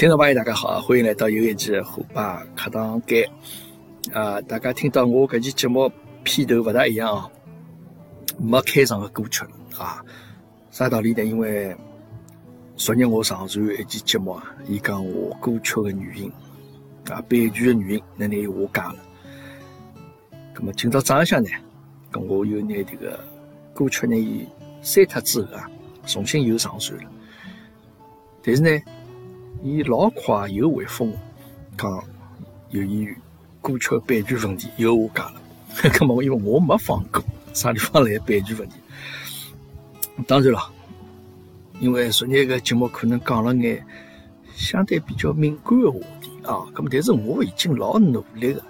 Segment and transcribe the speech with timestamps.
[0.00, 3.22] 听众朋友，大家好，欢迎来到又一期虎爸课堂间。
[4.14, 5.92] 啊，大家听到我搿期节目
[6.24, 7.30] 片头勿大一样啊，
[8.38, 9.44] 没开场的歌曲
[9.76, 10.02] 啊，
[10.70, 11.22] 啥道理呢？
[11.22, 11.76] 因为
[12.76, 16.32] 昨日我上传一期节目啊，伊讲我歌曲的原因
[17.10, 19.00] 啊，版权的原因，那拿我讲了。
[20.54, 21.50] 咁么今朝早浪向呢，
[22.10, 23.22] 咁我又拿这个
[23.74, 24.48] 歌曲呢，伊
[24.80, 25.70] 删脱之后啊，
[26.06, 27.10] 重新又上传了。
[28.42, 28.70] 但是呢，
[29.62, 31.18] 伊老快又回复我，
[31.76, 32.04] 讲
[32.70, 33.14] 由于
[33.60, 35.42] 歌曲版权问题，又下架了。
[35.92, 38.76] 咁么，因为我没放过，啥地方来版权问题？
[40.26, 40.72] 当然了，
[41.78, 43.84] 因为昨日个节目可能讲了眼
[44.54, 46.64] 相对比较敏感的话题啊。
[46.74, 48.64] 咁么，但是我已经老努力的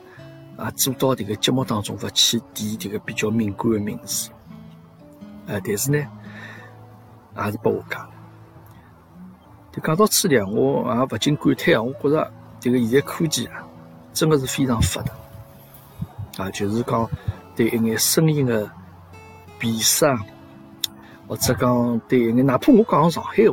[0.57, 4.31] 啊，做到这个节目当中勿去提这个比较敏感的名字。
[5.47, 6.05] 呃，但是呢，
[7.33, 8.11] 还是拨我加了。
[9.73, 11.83] 就讲到此地，我也勿禁感叹啊！
[11.83, 13.65] 我觉着这个现在科技啊，
[14.13, 15.13] 真的是非常发达
[16.45, 16.51] 啊！
[16.51, 17.09] 就是讲
[17.55, 18.69] 对一眼声音的
[19.59, 20.19] 辨识啊，
[21.29, 23.45] 或者讲对一眼，哪怕我讲上海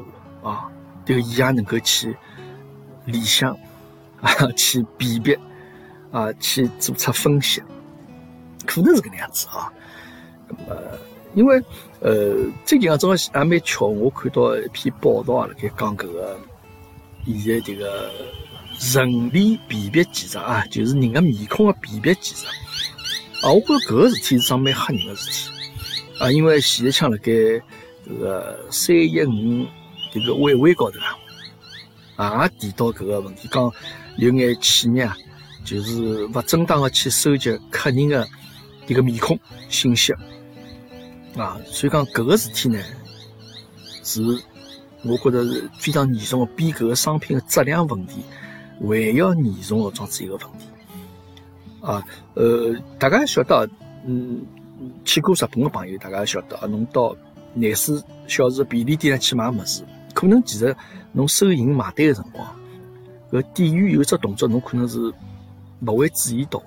[0.42, 0.72] 话啊，
[1.06, 2.18] 这个伊也能够去
[3.06, 3.56] 联想
[4.22, 5.40] 啊，去辨别
[6.12, 7.62] 啊，去做出分析，
[8.66, 9.72] 可能是搿能样子啊。
[10.48, 10.82] 那么。
[11.34, 11.64] 因为，
[12.00, 16.40] 呃，最近啊，正好也蛮巧，我看到一篇报道啊，辣盖讲搿个
[17.26, 18.12] 现在这个
[18.94, 22.46] 人脸辨别技术啊，就是人的面孔的辨别技术
[23.42, 25.50] 啊，我觉着搿个事体是桩蛮吓人的事体
[26.20, 29.66] 啊，因为现在像辣盖搿个三一五
[30.14, 31.00] 这个晚会高头
[32.16, 33.74] 啊，也提到搿个问题，讲
[34.18, 35.18] 有眼企业啊，
[35.66, 38.28] 就是勿正当的去收集客人的
[38.86, 39.38] 这个面孔
[39.68, 40.14] 信息。
[41.38, 42.80] 啊，所以讲搿个事体呢，
[44.04, 44.22] 是
[45.04, 48.24] 我觉得是非常严重的，比搿个商品的质量问题
[48.82, 50.66] 还要严重的状子一个问题。
[51.80, 53.70] 啊，呃，大家晓得，
[54.06, 54.44] 嗯，
[55.06, 57.16] 去过日本的朋友，大家晓得啊，侬到
[57.54, 59.84] 廿四小时便利店去买物事，
[60.16, 60.76] 可能其实
[61.12, 62.48] 侬收银买单的辰光，
[63.32, 65.14] 搿店员有只动作，侬可能是
[65.82, 66.60] 勿会注意到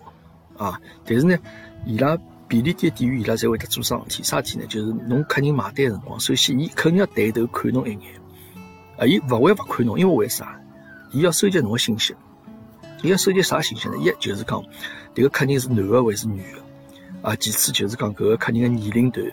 [0.56, 0.80] 啊。
[1.04, 1.36] 但是呢，
[1.84, 2.16] 伊拉。
[2.50, 4.66] 便利店店员伊拉侪会得做桩事体，啥事体呢？
[4.66, 8.20] 就是侬客人买单辰光，首先伊肯定要抬头看侬一眼，
[8.98, 10.60] 啊，伊勿会勿看侬，因为为啥？
[11.12, 12.12] 伊要收集侬个信息，
[13.02, 13.94] 伊要收集啥信息呢？
[13.98, 14.60] 一就是讲，
[15.14, 17.28] 迭个客人是男个还是女个？
[17.28, 19.24] 啊，其次就是讲搿个客人个年龄段，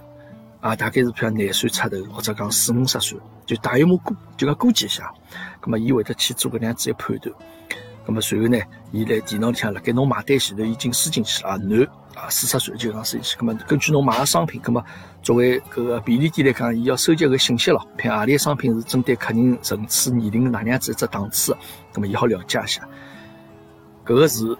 [0.61, 3.17] 啊，大概是譬如廿岁出头，或者讲四五十岁，
[3.47, 5.11] 就大约摸估，就讲估计一下，
[5.59, 7.35] 咁么伊会得去做搿能样子一判断。
[8.05, 8.59] 咁么随后呢，
[8.91, 13.37] 伊来电脑里向辣盖侬买单前头已经输进去了啊，男啊四十岁就讲输进去。
[13.39, 14.83] 那么根据侬买个商品，那么
[15.21, 21.55] 作为搿个便利店来讲，伊要收集个信息咯，看何里个商品是针对客人层次、年龄哪能样子一只档次，
[21.93, 22.81] 那么伊好了解一下。
[24.03, 24.57] 搿个是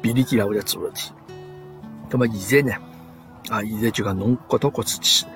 [0.00, 1.10] 便利店也会得做事体。
[2.08, 2.76] 那么现在呢，
[3.48, 5.26] 啊现在就讲侬各到各处去。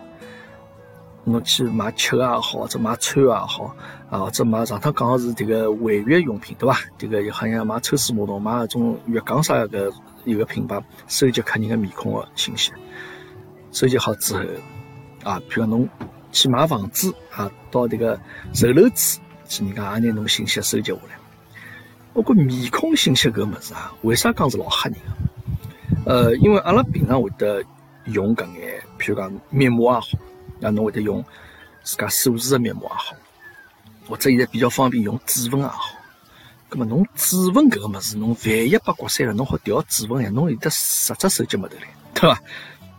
[1.24, 3.74] 侬去买吃也好，或者买穿也好，
[4.10, 6.78] 啊，或者买上趟讲个是这个卫浴用品，对伐？
[6.98, 9.90] 这个好像买抽水马桶，买那种浴缸啥个
[10.24, 12.72] 有个品牌，收集客人的面孔的信息，
[13.72, 14.40] 收集好之后，
[15.24, 15.88] 啊，比如侬
[16.30, 18.20] 去买房子啊，到这个
[18.52, 21.16] 售楼处去，人家也拿侬信息收集下来。
[22.12, 24.98] 包括面孔信息搿物事啊，为啥讲是老吓人
[26.04, 26.12] 个？
[26.12, 27.64] 呃，因为阿拉平常会得
[28.04, 30.06] 用搿眼，譬如讲面膜也好。
[30.64, 31.22] 那侬会得用
[31.82, 33.16] 自家数字的密码也好，
[34.08, 35.78] 或者现在比较方便用指纹也好。
[36.70, 42.40] 咁么侬指纹搿个物事，侬万一把刮三了，侬好调指纹呀，侬有得十只手机没得嘞，对伐？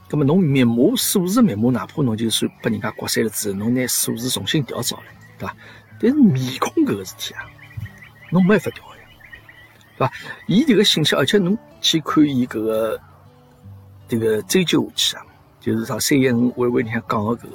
[0.08, 5.04] 咁么侬密码、数字密码，哪怕侬就算把人家刮三了之后，侬拿数字重新调早了，
[5.40, 5.56] 对伐？
[6.00, 7.42] 但是面孔搿个事体啊，
[8.30, 9.02] 侬没办法调呀，
[9.98, 10.14] 对伐？
[10.46, 13.02] 伊迭个信息，而且侬去看伊搿个
[14.08, 15.26] 这个追究下去啊。
[15.66, 17.50] 就是啥三一五微微里向讲的搿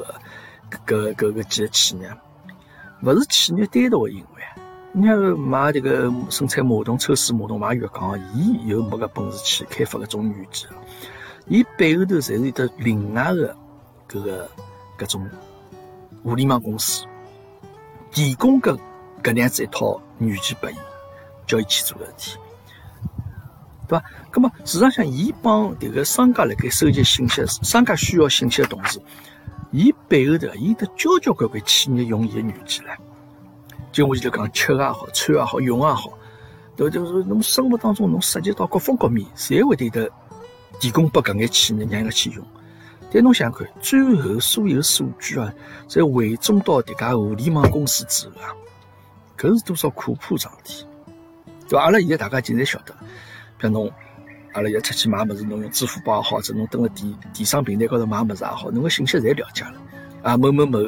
[0.84, 2.10] 个搿搿搿几个企业，
[3.04, 4.42] 勿是企业单独的行为。
[4.90, 10.68] 你像买这个生产马桶、抽水马桶、买浴缸，伊又没搿本事去开发搿种软件，
[11.46, 13.56] 伊背后头侪是有得另外的
[14.08, 14.50] 搿个
[14.98, 15.30] 搿种
[16.24, 17.06] 互联网公司
[18.10, 18.76] 提供搿
[19.22, 20.74] 搿样子一套软件拨伊，
[21.46, 22.39] 叫伊去做搿事体。
[23.90, 24.04] 对伐？
[24.32, 29.00] 那么市场上，伊帮迭个商家辣盖收集信息，商家需要信息的同时，
[29.72, 32.96] 伊背后头，伊得交交关关企业用伊的软件唻。
[33.90, 36.16] 就我前头讲，吃也好，穿也好，用也好，
[36.76, 40.08] 都就是侬生活当中侬涉及到各方各面，侪会得得
[40.78, 42.46] 提供拨搿眼企业让伊拉去用。
[43.12, 45.52] 但侬想想看，最后所有数据啊，
[45.88, 48.54] 在汇总到迭家互联网公司之后啊，
[49.36, 50.86] 搿是多少可怕桩事体，
[51.68, 51.82] 对伐？
[51.82, 53.00] 阿拉现在大家现在晓得了，
[53.60, 53.92] 比如侬，
[54.54, 59.74] 阿拉要出去买物事，侬用支付宝也好，或者侬登了电电商平台高头买物事也好，侬个信息侪了解了。
[60.22, 60.78] 啊，某某某，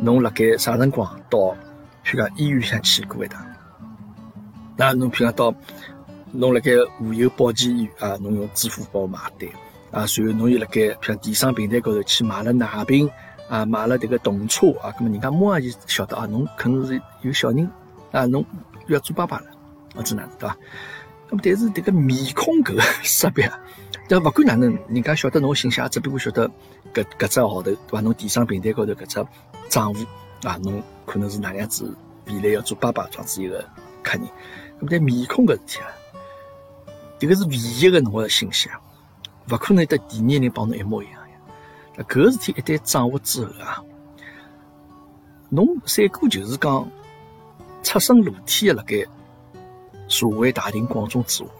[0.00, 1.38] 侬辣盖啥辰光到，
[2.04, 3.44] 譬如讲医院里向去过一趟？
[4.76, 5.54] 那侬譬如讲到，
[6.30, 9.50] 侬辣盖妇幼保健医院啊，侬用支付宝买单
[9.90, 13.10] 啊，随后侬又辣盖譬如电商平台高头去买了奶瓶。
[13.48, 17.70] 啊，买了这个动车啊，那么人家马上就晓得啊，侬可能是有小人
[18.10, 18.44] 啊，侬
[18.88, 19.44] 要做爸爸了，
[19.94, 20.56] 或者哪能对吧？
[21.28, 23.50] 那么但是这个面孔搿个识别，
[24.08, 26.48] 但勿管哪能，人家晓得侬信息，只不过晓得
[26.94, 28.00] 搿搿只号头对伐？
[28.00, 29.26] 侬电商平台高头搿只
[29.68, 30.04] 账户
[30.44, 31.92] 啊，侬可能是哪样子
[32.26, 33.58] 未来要做爸爸这样子一个
[34.02, 34.28] 客人。
[34.78, 35.88] 那么但面孔搿事体啊，
[37.18, 38.80] 这个是唯一的侬个信息啊，
[39.50, 41.20] 勿可能得第二人帮侬一模一样。
[41.96, 43.82] 搿个事体一旦掌握之后啊，
[45.48, 46.88] 侬三哥就是讲
[47.82, 49.04] 出身裸体的辣盖
[50.08, 51.50] 社会大庭广众之下了。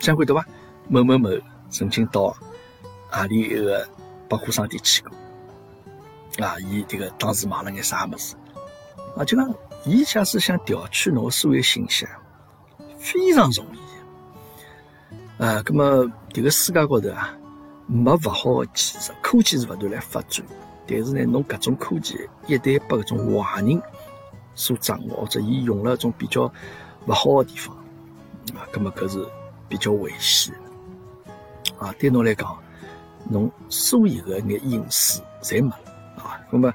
[0.00, 0.46] 相关对伐？
[0.88, 1.28] 某某某
[1.70, 2.34] 曾经到
[3.10, 3.86] 阿里一个
[4.28, 5.12] 百货商店去过
[6.44, 6.58] 啊？
[6.60, 8.36] 伊迭个当时买了眼啥物事
[9.16, 9.24] 啊？
[9.24, 9.54] 就讲
[9.84, 12.06] 伊假使想调取侬所有信息，
[12.98, 15.62] 非常容易啊。
[15.62, 17.34] 葛么迭个世界高头啊？
[17.86, 20.44] 没勿好的技术，科技是勿断来发展，
[20.86, 23.82] 但是呢，侬搿种科技一旦被搿种坏人
[24.58, 26.52] 所掌握，或者伊用了种比较
[27.06, 27.76] 勿好的地方，
[28.56, 29.24] 啊，葛么搿是
[29.68, 30.52] 比较危险
[31.78, 31.94] 啊。
[31.98, 32.58] 对侬来讲，
[33.30, 36.40] 侬所有的眼隐私侪没了啊。
[36.50, 36.72] 葛么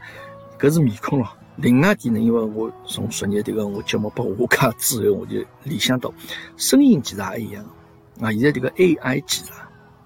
[0.57, 1.27] 搿是面孔咯。
[1.57, 6.11] 另外点呢，因为我从昨日迭个我节目拨下架之后，我就联想到
[6.55, 7.63] 声音其实也一样
[8.21, 8.31] 啊。
[8.31, 9.51] 现在迭个 AI 技术。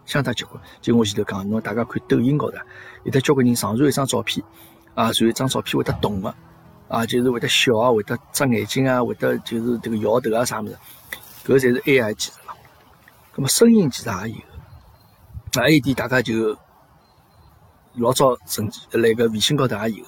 [0.06, 2.56] 相当结棍，就我前头讲，侬大家看抖音高头，
[3.04, 4.42] 有的交关人上传一张照片，
[4.96, 6.34] 啊，然后一张照片会得动的，
[6.88, 10.78] 啊就是会得笑啊，会得眨眼睛啊，会得就是这个摇头啊啥么子，
[11.46, 12.54] 搿侪是 AI 技术了。
[13.36, 14.36] 那么声音其实也有，
[15.54, 16.58] 那一点大家就
[17.96, 20.06] 老早甚至来个微信高头也有，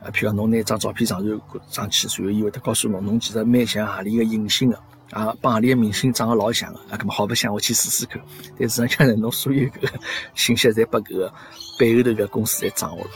[0.00, 1.22] 啊，譬如讲侬拿张照片上
[1.70, 4.78] 传上去，然后伊会得告诉侬，侬其实蛮像何里个影星的。
[5.10, 8.20] 啊，帮何里个明星长得老像个，啊，咁么好白相我去试试看。
[8.58, 9.88] 但实际上呢， 侬所有个
[10.34, 11.32] 信息侪拨搿个
[11.78, 13.10] 背后头个公司侪掌握了。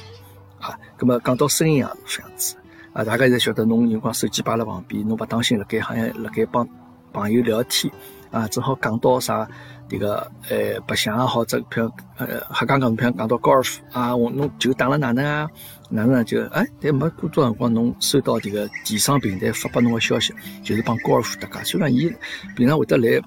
[0.58, 2.56] 啊，咁么讲到声音也是这样子。
[2.92, 6.68] 啊，大家侪晓得，侬有光手机摆辣旁边，侬勿当心辣盖好像辣盖帮
[7.12, 7.92] 朋友聊天，
[8.30, 9.48] 啊，正好讲到啥？
[9.88, 15.46] 这个呃，白相也好，这譬如呃，还刚刚譬如讲到高尔夫啊，我侬球打了哪能啊？
[15.90, 21.64] 哪能就哎，但没过多辰光，侬收到这个电商平台发拨侬个消息，就是帮高尔夫搭界。
[21.64, 22.10] 虽然伊
[22.56, 23.20] 平常会得来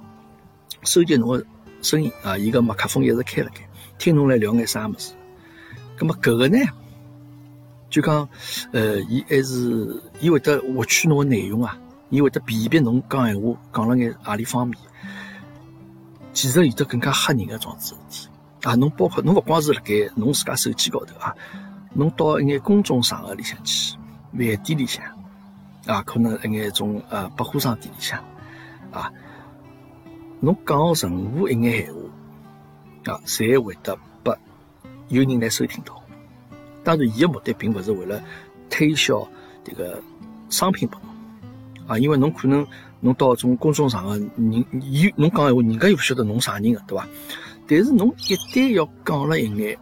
[0.84, 1.46] 收集侬个
[1.84, 3.62] 声音啊，伊个麦克风一直开了开，
[4.00, 5.14] 听侬来聊眼啥物事。
[6.00, 6.58] 那么搿个呢，
[7.90, 8.28] 就讲
[8.72, 11.78] 呃，伊还是伊会得获取侬个内容啊，
[12.10, 14.78] 伊会得辨别侬讲闲话讲了眼何里方面。
[16.34, 18.28] 其实有得更加吓人个桩子事体
[18.64, 18.76] 啊！
[18.76, 21.34] 侬包括侬勿光是辣盖侬自家手机高头啊，
[21.94, 23.96] 侬到一眼公众场合里向去，
[24.34, 25.02] 饭店里向
[25.86, 28.20] 啊，可能一眼种呃百货商店里向
[28.92, 29.14] 啊，
[30.42, 34.34] 侬讲任何一眼闲话啊，侪会得被
[35.08, 36.05] 有人来收听到。
[36.86, 38.24] 当然，伊个目的并勿是为了
[38.70, 39.28] 推销
[39.64, 40.02] 这个
[40.50, 41.10] 商品拨侬
[41.88, 42.66] 啊，因为侬可能。
[43.02, 47.08] 侬到种公众场合，人伊侬讲闲话，人家又勿晓得侬啥人个，对伐？
[47.68, 49.78] 但是侬一旦要讲了一眼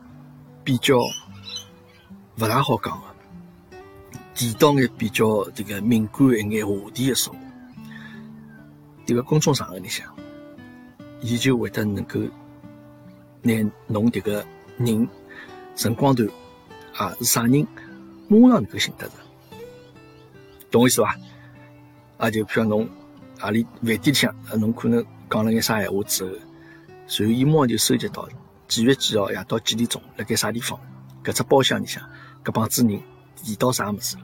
[0.61, 3.77] 比较勿大好讲个，
[4.35, 7.35] 提到眼比较这个敏感一眼话题的时候，
[9.05, 10.05] 这个公众场合里向，
[11.21, 12.19] 伊就会得能够
[13.41, 13.53] 拿
[13.87, 14.45] 侬迭个
[14.77, 15.07] 人
[15.75, 16.27] 辰光段
[16.95, 17.67] 啊是啥人，
[18.27, 19.13] 马上能够寻得着，
[20.71, 21.15] 懂我意思伐？
[22.17, 22.89] 啊，就譬如侬。
[23.39, 26.31] 何里饭店里向，侬可能讲了眼啥闲话之后，
[27.07, 28.25] 随后伊马上就收集到
[28.69, 30.79] 几月几号夜到几点钟，辣盖啥地方，
[31.25, 32.01] 搿只包厢里向，
[32.41, 33.01] 搿帮子人
[33.35, 34.23] 提到啥物事了，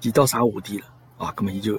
[0.00, 0.86] 提到啥话题了，
[1.18, 1.78] 啊，葛末伊就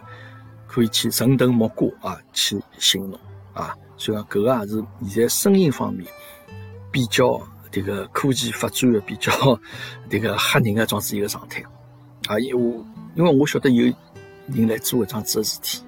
[0.67, 3.19] 可以去顺藤摸瓜啊，去寻侬
[3.53, 6.05] 啊，所以讲搿个也是现在声音方面
[6.91, 7.41] 比较
[7.75, 9.31] 这个科技发展的比较
[10.09, 11.61] 这个吓人个这样子一个状态
[12.27, 13.93] 啊，因为因为我晓得有
[14.47, 15.81] 人来做搿桩子的事体。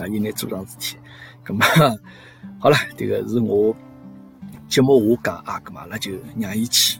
[0.00, 0.96] 啊，应该做桩事体，
[1.46, 1.64] 咁么
[2.58, 3.72] 好了，这个是我
[4.66, 6.98] 节目我讲啊，咁么阿拉就让伊去。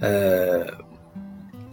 [0.00, 0.64] 呃，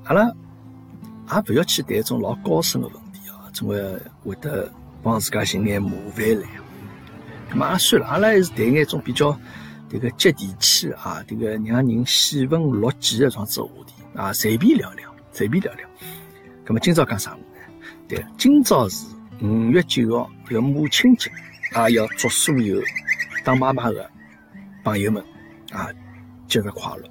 [0.03, 3.82] 阿拉也勿要去谈一种老高深的问题啊，总归
[4.25, 4.70] 会得
[5.01, 6.46] 帮自家寻眼麻烦来。
[7.50, 9.32] 咁么算了，阿拉还是谈眼种比较
[9.93, 15.88] 这个接地气啊，这个让人喜闻乐见的这样子话题啊，随便聊聊，随便聊聊。
[16.65, 17.85] 咁么今朝讲啥物事呢？
[18.07, 19.05] 对，今朝是
[19.39, 21.31] 五月九号，这个母亲节，
[21.73, 22.81] 啊要祝所有
[23.45, 24.09] 当妈妈的
[24.83, 25.23] 朋友们
[25.71, 25.89] 啊
[26.47, 27.03] 节日快乐。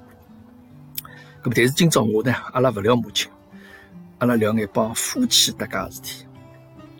[1.41, 3.31] 咁么，但是今朝我呢，阿拉勿聊母亲，
[4.17, 6.25] 阿拉聊眼帮夫妻搭界事体。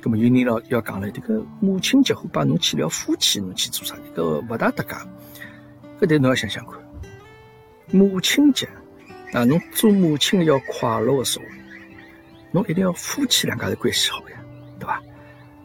[0.02, 3.96] 咁么有人要要讲了，这个母亲节，把侬去聊夫妻，侬去做啥？
[3.96, 4.96] 搿个勿大搭界。
[6.04, 6.78] 搿但侬要想想看，
[7.90, 8.68] 母亲节
[9.32, 11.46] 啊，侬做母亲要快乐的时候，
[12.52, 14.44] 侬一定要夫妻两家头关系好呀，
[14.78, 15.02] 对伐？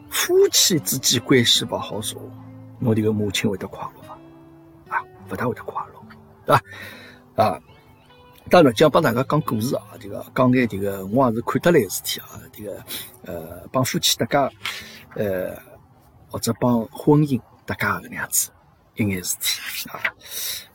[0.09, 2.21] 夫妻之间关系勿好时候，
[2.79, 4.01] 侬这个母亲会得快乐
[4.87, 4.95] 伐？
[4.95, 6.01] 啊，勿大会得快乐，
[6.45, 6.55] 对
[7.35, 7.43] 伐？
[7.43, 7.59] 啊。
[8.49, 12.81] 当然，讲帮大家讲故事啊，这个讲眼这个我也是看得来的事体啊，这个
[13.25, 14.55] 呃帮夫妻搭界，
[15.15, 15.55] 呃
[16.29, 18.49] 或者帮婚姻搭界搿能样子
[19.07, 19.99] 一眼事体啊。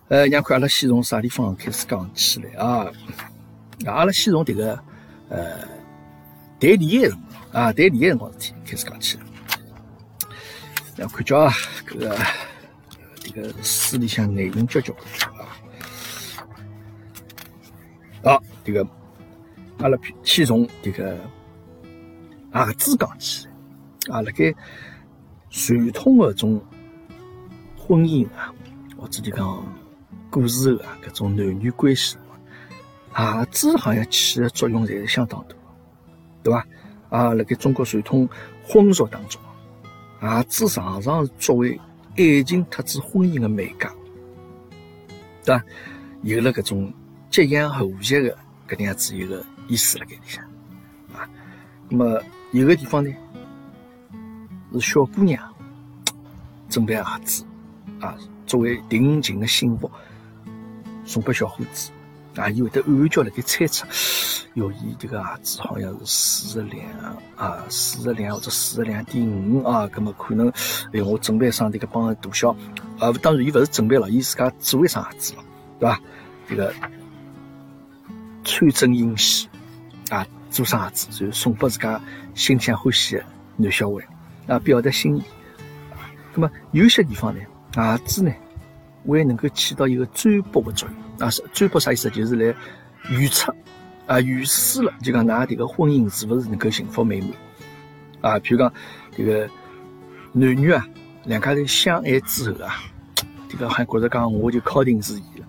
[0.08, 2.86] 呃，让看阿拉先从啥地方开始讲起来啊？
[3.86, 4.78] 阿拉先从这个
[5.28, 5.60] 呃
[6.60, 7.18] 谈恋爱辰
[7.50, 9.24] 光啊，谈恋爱辰光事体开始讲起来。
[10.96, 11.52] 让看叫啊，
[11.88, 12.16] 搿个
[13.18, 15.06] 这个书里向内容交交关。
[18.22, 18.86] 好，这个
[19.78, 21.18] 阿拉先从这个
[22.52, 23.48] 儿子讲起，
[24.08, 24.54] 啊，辣盖
[25.50, 26.62] 传统的种
[27.86, 28.52] 婚姻啊，
[28.96, 29.64] 或者就讲
[30.30, 32.16] 古时候啊，搿种男女关系，
[33.14, 35.54] 鞋子好像起的作用侪是相当大，
[36.42, 36.66] 对伐？
[37.10, 38.28] 啊，辣盖中国传统
[38.62, 39.40] 婚俗当中，
[40.20, 41.80] 鞋子常常是作为
[42.16, 43.88] 爱情特子婚姻的媒介，
[45.44, 45.64] 对伐？
[46.22, 46.92] 有了搿种。
[47.30, 48.30] 吉祥和谐的
[48.68, 50.40] 搿能样子一个意思辣盖里向
[51.12, 51.28] 啊，
[51.88, 52.22] 那么
[52.52, 53.12] 有个地方呢
[54.72, 55.52] 是小姑娘
[56.68, 57.44] 准备鞋子
[58.00, 59.90] 啊，作为定情的信物
[61.04, 61.90] 送给小伙子
[62.36, 63.86] 啊，伊会得暗叫辣盖猜测，
[64.54, 66.86] 哟，伊这个鞋子好像是四十两
[67.36, 70.48] 啊，四十两或者四十两点五啊，葛么可能
[70.92, 72.50] 哎，我准备上这个帮大小
[72.98, 75.40] 啊，当然伊勿是准备了，伊自家做一双鞋子了，
[75.78, 76.00] 对伐？
[76.48, 76.74] 这个。
[78.46, 79.48] 穿针引线
[80.10, 81.98] 啊，做双鞋子，然后送拨自家
[82.34, 83.24] 心里欢喜的
[83.56, 84.06] 男小孩
[84.46, 85.22] 啊，表达心意。
[86.34, 87.40] 那么有些地方呢，
[87.82, 88.32] 儿子呢，
[89.06, 91.30] 还能够起到一个占卜的作用啊。
[91.30, 92.10] 是占卜啥意思？
[92.10, 92.54] 就是来
[93.10, 93.54] 预测
[94.06, 97.30] 啊，预示了，就讲㑚这个婚姻是不是能够幸福美满
[98.20, 98.38] 啊？
[98.38, 98.72] 比如讲
[99.16, 99.48] 这个
[100.32, 100.86] 男女啊，
[101.24, 102.76] 两家头相爱之后啊，
[103.48, 105.46] 这个还觉着讲我就靠定是伊了。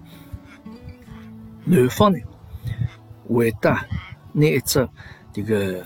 [1.66, 2.20] 男方呢？
[3.28, 3.76] 会得
[4.34, 4.88] 拿一只
[5.34, 5.84] 这个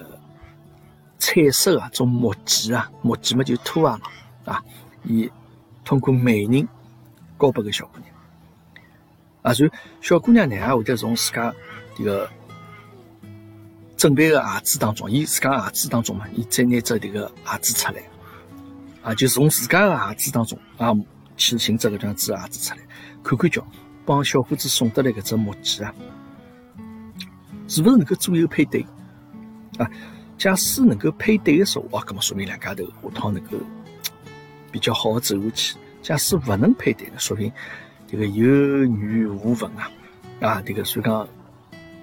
[1.17, 3.97] 彩色啊，种木屐啊，木屐嘛就兔啊
[4.43, 4.63] 嘛啊，
[5.03, 5.31] 伊
[5.83, 6.67] 通过媒人
[7.39, 8.13] 交拨个小姑娘
[9.41, 9.71] 啊，所以
[10.01, 11.53] 小姑娘呢，也会得从自家
[11.95, 12.29] 这个
[13.97, 18.03] 准备个鞋子当中，伊自家鞋子当中嘛，伊再拿只这个鞋子出来
[19.01, 20.93] 啊，就从自家个鞋子当中啊，
[21.37, 22.81] 去寻只搿样子鞋子出来，
[23.23, 23.65] 看看叫
[24.05, 25.93] 帮小伙子送得来搿只木屐啊。
[27.67, 28.85] 是不是能够左右配对
[29.77, 29.89] 啊？
[30.37, 33.57] 假使能够配对的时候，哇，那么说明两家头下趟能够
[34.71, 35.77] 比较好的走下去。
[36.01, 37.51] 假使不能配对，说明
[38.07, 39.91] 这个有缘无分啊
[40.39, 40.61] 啊！
[40.65, 41.27] 这个所以讲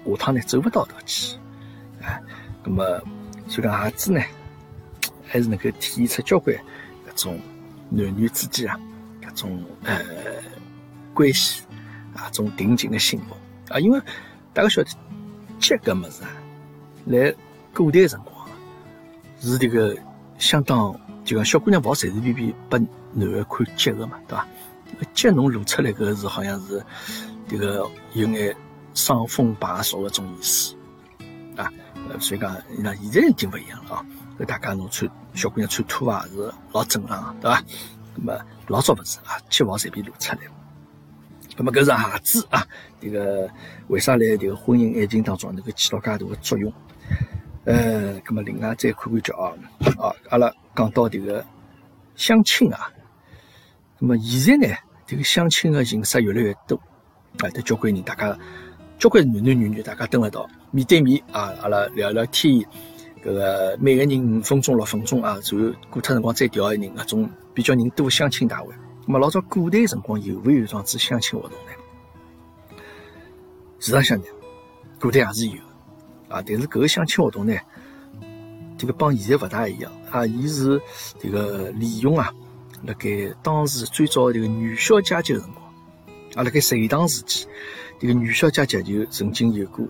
[0.05, 1.35] 下趟呢走不到头去
[2.01, 2.19] 啊。
[2.63, 2.83] 那么
[3.47, 4.21] 所以讲孩子呢，
[5.25, 6.55] 还是能够体现出交关
[7.09, 7.39] 搿种
[7.89, 8.79] 男女之间啊
[9.21, 9.99] 搿种呃
[11.13, 11.63] 关系
[12.15, 13.35] 啊，种定情的幸福
[13.73, 13.79] 啊。
[13.79, 13.99] 因为
[14.53, 14.89] 大家晓得。
[15.59, 16.29] 结搿物事啊，
[17.05, 17.33] 来
[17.73, 18.47] 古代辰光
[19.41, 19.97] 是这个
[20.37, 20.95] 相当，
[21.27, 22.79] 就讲小姑娘勿好随随便便拨
[23.11, 24.47] 男的看脚个嘛，对伐？
[25.13, 26.81] 脚侬露出来搿是好像是
[27.49, 28.55] 这个有眼
[28.93, 30.73] 伤风败俗个种意思
[31.57, 31.69] 啊。
[32.21, 34.05] 所以讲，那现在已经勿一样了啊。
[34.39, 37.61] 搿大家侬穿小姑娘穿拖鞋是老正常，对伐？
[38.15, 40.39] 那么老早勿是啊，脚勿好随便露出来。
[41.57, 42.65] 那么搿是鞋子啊，
[43.01, 43.49] 这个
[43.89, 46.71] 为啥来这个婚姻爱情当中能够起到介大的作用？
[47.67, 49.51] 呃，那么另外再看看叫啊，
[49.99, 51.45] 啊，阿拉讲到这个
[52.15, 52.89] 相亲啊，
[53.99, 56.77] 那么现在呢，这个相亲的形式越来越多，
[57.39, 58.39] 啊，得交关人，大家
[58.97, 62.53] 交关男男女女，大家蹲辣道面对面啊，阿拉聊聊天，
[63.21, 68.73] 搿个每个人五分钟六分钟啊，然后过脱辰光再调一人，搿种比较人多相亲大会。
[69.05, 72.77] 那么老早古代辰光有没有桩子相亲活动呢？
[73.81, 74.23] 实际上呢，
[75.01, 75.61] 古代也是有
[76.29, 76.41] 啊。
[76.45, 77.53] 但是搿个相亲活动呢，
[78.77, 80.25] 这个帮现在勿大一样啊。
[80.25, 80.81] 伊是
[81.19, 82.31] 这个利用啊，
[82.83, 83.09] 辣盖
[83.41, 85.65] 当时最早这个元宵佳节的辰光
[86.35, 87.47] 啊，辣盖隋唐时期，
[87.99, 89.85] 这个元宵佳节就曾经有过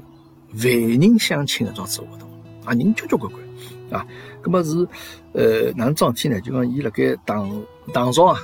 [0.53, 2.29] 万人相亲的桩子活动
[2.63, 3.43] 啊，人交交关关
[3.91, 4.05] 啊。
[4.41, 4.87] 葛么是
[5.33, 6.39] 呃哪能桩事体呢？
[6.39, 7.61] 就讲伊辣盖唐
[7.93, 8.39] 唐朝啊，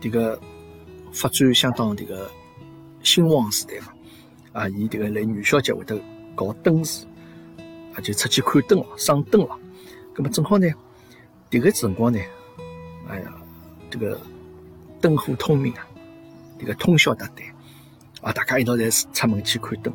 [0.00, 0.40] 迭个
[1.12, 2.30] 发展相当迭个
[3.02, 3.88] 兴旺时代嘛，
[4.52, 6.00] 啊，伊迭个来元宵节会得
[6.34, 7.04] 搞灯饰，
[7.94, 9.58] 啊，就出去看灯了，赏灯了。
[10.16, 10.66] 那么正好呢，
[11.50, 12.18] 迭个辰光呢，
[13.08, 13.34] 哎呀，
[13.90, 14.20] 这个
[15.00, 15.86] 灯火通明啊，
[16.58, 17.42] 迭个通宵达旦
[18.20, 19.92] 啊，大家一道侪出门去看灯。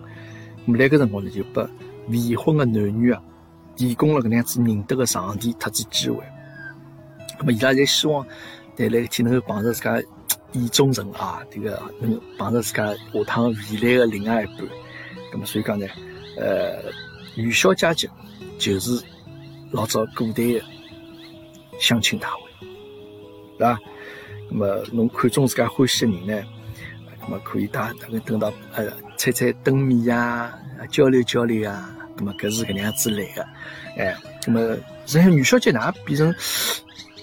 [0.67, 1.69] 咁来个辰光呢，就拨
[2.07, 3.21] 未婚的男女啊，
[3.75, 6.23] 提供了搿样子认得个场地特子机会。
[7.39, 8.25] 那么伊拉侪希望
[8.75, 10.01] 在来一天能够碰着自家
[10.51, 14.57] 意中人啊，这个能碰着自家下趟未来的另外一半。
[15.31, 15.87] 那么所以讲呢，
[16.37, 16.81] 呃，
[17.39, 18.09] 元宵佳节
[18.57, 19.01] 就是
[19.71, 20.61] 老早古代的
[21.79, 22.39] 相亲大会，
[23.57, 23.79] 对伐？
[24.49, 26.43] 那么侬看中自家欢喜的人呢，
[27.21, 28.91] 那么可以带大概等到呃。
[29.19, 30.57] 猜猜灯谜呀，
[30.89, 33.45] 交流交流啊，那么搿是搿能样子来的，
[33.97, 34.15] 哎，
[34.47, 34.61] 那么
[35.07, 36.33] 然后元宵节呢变成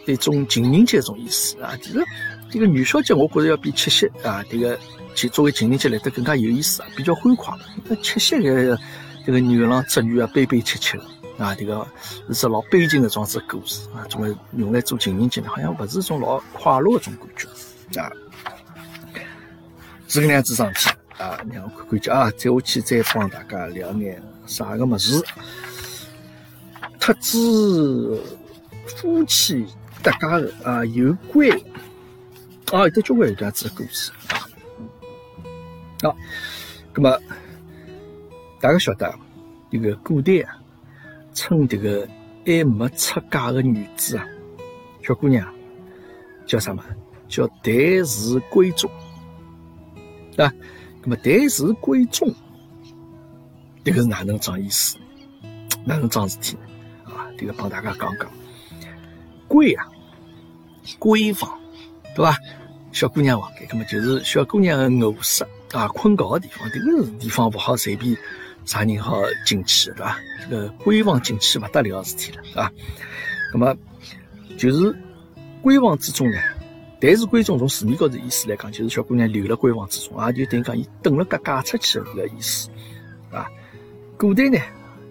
[0.07, 1.75] 一种情人节一种意思啊。
[1.81, 2.05] 其实
[2.51, 4.79] 这个元宵节，我觉着要比七夕啊，这个
[5.15, 7.55] 其作为情人节来得更加有意思啊，比较欢快。
[7.85, 8.79] 那七夕个
[9.27, 11.85] 这个牛郎织女啊，悲悲切切的啊，这个
[12.29, 18.09] 是只老悲情的这样子故事啊，总归用来做情人节呢，好像不是一种老快乐一种感觉啊，
[20.07, 20.89] 是搿能样子上去。
[21.19, 25.21] 啊，让我看看去啊，再下去再帮大家聊眼啥个么事？
[27.01, 27.39] 特指
[28.87, 29.67] 夫妻
[30.03, 31.49] 搭家的啊，有关
[32.71, 34.47] 啊，有得交关有段子故事啊。
[36.03, 36.17] 好，
[36.95, 37.19] 那么
[38.61, 39.15] 大家晓得，
[39.71, 40.57] 这个古代啊，
[41.35, 42.09] 称这个
[42.45, 44.27] 还没出嫁的女子啊，
[45.03, 45.47] 小姑娘
[46.47, 46.83] 叫什么？
[47.29, 47.73] 叫待
[48.05, 48.89] 字闺中，
[50.37, 50.53] 对吧？
[51.03, 52.33] 那么，待字闺中，
[53.83, 54.97] 这个是哪能桩意思？
[55.85, 57.13] 哪能桩事体呢？
[57.13, 58.31] 啊，这个帮大家讲讲。
[59.49, 59.89] 闺啊，
[61.01, 61.59] 闺房，
[62.15, 62.37] 对吧？
[62.93, 66.71] 小姑娘房间，那么就是小姑娘的卧室啊，困觉的地方。
[66.71, 68.17] 这个地方不好随便
[68.67, 70.19] 啥人好进去，对伐？
[70.51, 72.73] 这个闺房进去不得了事体了，是吧？
[73.53, 73.75] 那么
[74.59, 74.95] 就是
[75.63, 76.39] 闺房之中呢。
[76.99, 82.69] 但是闺中从字面高头意思来讲，就是小姑娘留了闺房之中，也就等于讲伊等了嫁嫁出去的个意思，
[83.31, 83.47] 啊。
[84.19, 84.59] 古代呢，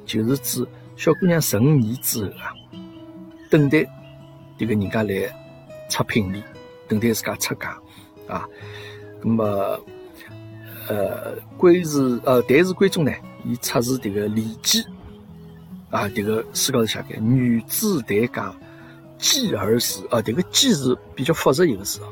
[0.06, 2.52] 就是指小姑娘成年之后啊，
[3.50, 3.86] 等待
[4.58, 5.34] 这个人家来
[5.90, 6.44] 出聘礼，
[6.88, 7.80] 等待自家出嫁，
[8.28, 8.46] 啊。
[9.22, 9.80] 那么，
[10.88, 13.12] 呃，闺是呃，但是关中呢，
[13.44, 14.82] 伊出自这个《礼记》，
[15.90, 18.56] 啊，这个书高头写的女子待嫁。
[19.18, 22.10] 继而时啊，这个继是比较复杂一个字啊。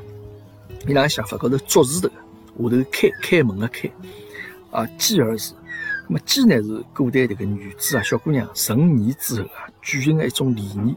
[0.87, 3.91] 伊拉写法高头作字头，下头开开门的开
[4.71, 4.87] 啊。
[4.97, 5.53] 继而时，
[6.07, 10.95] 那么继呢是古代这个女子啊，小姑娘成年之后啊，举行的一种礼仪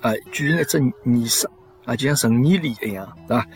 [0.00, 1.46] 啊，举行一只仪式
[1.84, 3.46] 啊，就像成年礼一样，对吧？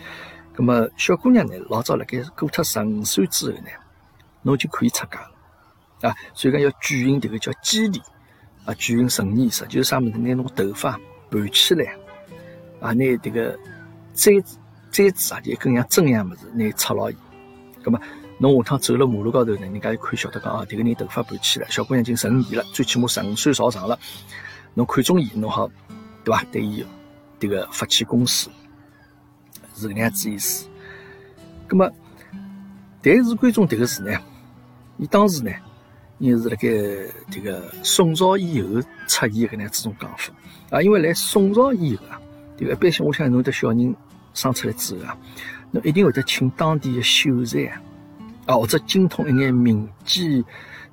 [0.57, 3.69] 那么小姑娘呢，老早辣盖过脱十五岁之后呢，
[4.41, 6.15] 侬就可以出嫁了啊。
[6.33, 8.01] 所以讲要举行这个叫祭礼
[8.65, 10.17] 啊，举行成年仪式，就是啥么子？
[10.17, 10.99] 拿侬头发。
[11.29, 11.93] 盘起来，
[12.79, 13.59] 啊，拿这个
[14.13, 14.41] 簪、
[14.89, 17.15] 簪子啊，就一根像针一样物事，拿插牢伊。
[17.83, 17.99] 那么，
[18.37, 23.99] 侬下趟走了马路高头呢，人家就可以晓得讲啊，这个人头发盘起来，小姑娘已经成年了，最起码十五岁朝上了。
[24.73, 25.69] 侬看中伊，侬好，
[26.23, 26.41] 对吧？
[26.49, 26.85] 对伊
[27.39, 28.49] 这个发起攻势，
[29.77, 30.67] 是搿能样子意思。
[31.69, 31.91] 咁么，
[33.01, 34.17] 但是关中这个字呢，
[34.97, 35.51] 伊当时呢，
[36.17, 36.67] 伊是辣盖
[37.29, 40.33] 这个宋朝以后出现搿能样子种讲法。
[40.69, 42.19] 啊，因为辣宋朝以后啊，
[42.57, 43.95] 这个一般性，我想侬的小人
[44.33, 45.17] 生出来之后啊，
[45.71, 47.65] 侬一定会得请当地的秀才
[48.45, 50.43] 啊，或者精通一眼民间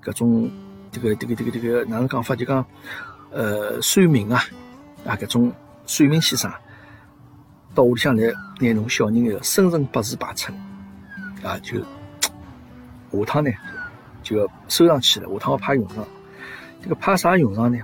[0.03, 0.51] 搿种
[0.93, 2.37] 这个这个这个这个哪能讲法？
[2.37, 2.65] 就讲
[3.31, 4.45] 呃算命啊
[5.05, 5.53] 啊搿种
[5.87, 6.53] 算命先生
[7.75, 10.53] 到屋里向来拿侬小人的生辰八字排出
[11.43, 13.51] 啊，就下趟呢
[14.23, 16.07] 就要收上去了，下趟要派用场。
[16.83, 17.79] 这个派啥用场呢？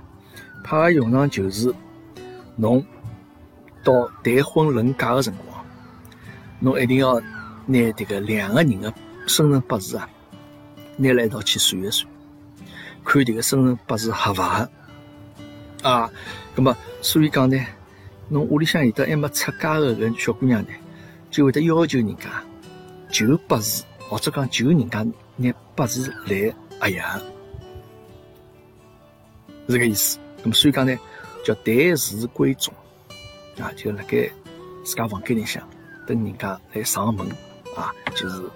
[0.63, 1.73] 派个用场就是，
[2.55, 2.85] 侬
[3.83, 5.65] 到谈婚论嫁的辰光，
[6.59, 7.19] 侬一定要
[7.65, 8.93] 拿这个两个人的
[9.27, 10.07] 生辰八字啊，
[10.97, 12.07] 拿来一道去算一算，
[13.03, 14.69] 看这个生辰八字合不合
[15.83, 16.09] 啊。
[16.55, 17.57] 那么，所以讲呢，
[18.29, 20.69] 侬屋里向有的还没出嫁的搿小姑娘呢，
[21.29, 22.43] 就会得要求人家
[23.11, 25.05] 求八字，或者讲求人家
[25.35, 27.21] 拿八字来合呀，
[29.67, 30.17] 是这个意思。
[30.43, 30.97] 那么所以讲呢，
[31.43, 32.73] 叫待字闺中
[33.59, 34.29] 啊，就辣盖
[34.83, 35.61] 自家房间里向
[36.07, 37.27] 等人家来上门
[37.75, 38.49] 啊，就是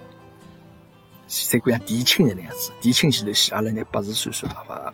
[1.27, 4.93] 三姑娘提亲的那样子，提亲前头先阿拉拿八字算算好伐？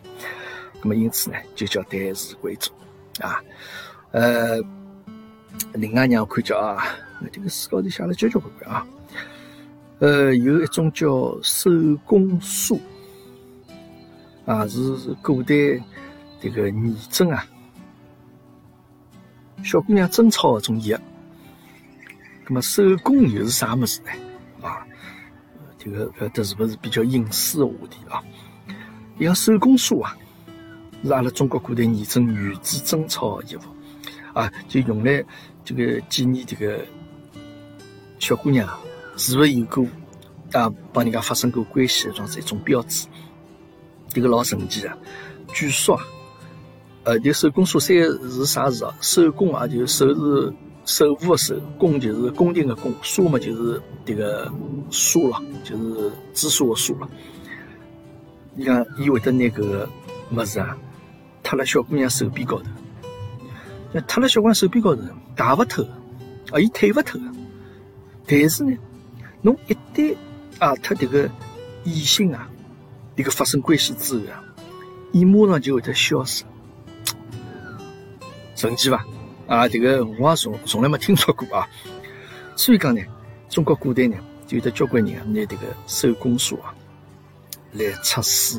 [0.80, 2.72] 那么因此呢，就叫代氏贵族
[3.20, 3.40] 啊。
[4.12, 4.60] 呃，
[5.74, 6.84] 另外让我看叫啊，
[7.32, 8.86] 这个书高头写了交交关关啊。
[10.00, 11.70] 呃，有一种叫手
[12.04, 12.80] 工梳
[14.44, 14.80] 啊，是
[15.22, 15.54] 古代
[16.40, 17.46] 这个女真啊，
[19.64, 20.98] 小姑娘争吵的种药。
[22.46, 24.10] 那么手工又是啥么子呢？
[24.68, 24.84] 啊，
[25.78, 28.22] 这个呃，这是不是比较隐私的话题啊？
[29.20, 30.14] 像手工梳啊，
[31.04, 33.70] 是阿拉中国古代女真女子争吵的衣服
[34.32, 35.24] 啊，就用来
[35.64, 36.84] 这个纪念这个
[38.18, 38.68] 小姑娘
[39.16, 39.86] 是不是有过
[40.52, 43.06] 啊帮人家发生过关系的这样子一种标志。
[44.08, 44.96] 这个老神奇啊！
[45.54, 46.02] 据说啊，
[47.04, 48.94] 呃，这手工梳三个是啥字啊？
[49.00, 50.52] 手工啊，就是手是。
[50.84, 54.50] 守护的守，宫就是宫廷的宫，书嘛就是这个
[54.90, 57.08] 书了，就是支书的书了。
[58.56, 59.88] 你看，伊会得拿搿个
[60.28, 60.76] 么子啊，
[61.44, 62.64] 贴辣小姑娘手臂高头，
[63.92, 65.02] 那贴辣小姑娘手臂高头，
[65.36, 65.82] 打勿透，
[66.50, 67.18] 啊，伊退勿透。
[68.26, 68.76] 但是呢，
[69.42, 70.16] 侬一旦
[70.58, 71.28] 啊，特这个
[71.84, 72.48] 异性啊，
[73.16, 74.42] 这个发生关系之后啊，
[75.12, 76.44] 伊马上就会得消失，
[78.54, 79.04] 神奇伐？
[79.46, 81.68] 啊，这个我也从从来没听说过啊，
[82.56, 83.02] 所以讲呢，
[83.50, 86.72] 中国古代呢，就有得交关人啊，拿这个手工梳啊，
[87.72, 88.58] 来测试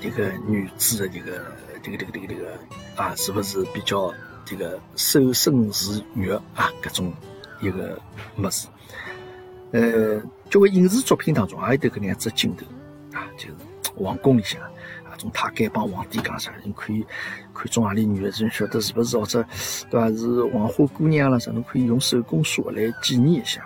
[0.00, 1.40] 这个女子的这个
[1.82, 2.58] 这个这个这个这个
[2.96, 4.12] 啊，是不是比较
[4.46, 6.70] 这个守身自如啊？
[6.80, 7.12] 各种
[7.60, 8.00] 一个
[8.36, 8.68] 么子，
[9.72, 12.64] 呃，交关影视作品当中也有得搿能样子镜头
[13.12, 13.54] 啊，就是
[13.96, 14.70] 皇宫里向啊。
[15.18, 17.04] 种太监帮皇帝讲啥，你可以
[17.54, 19.42] 看中何里女的，就晓得是不是或者
[19.90, 20.08] 对吧？
[20.10, 21.50] 是黄花姑娘了啥？
[21.52, 23.62] 侬可以用手工梳来纪念一下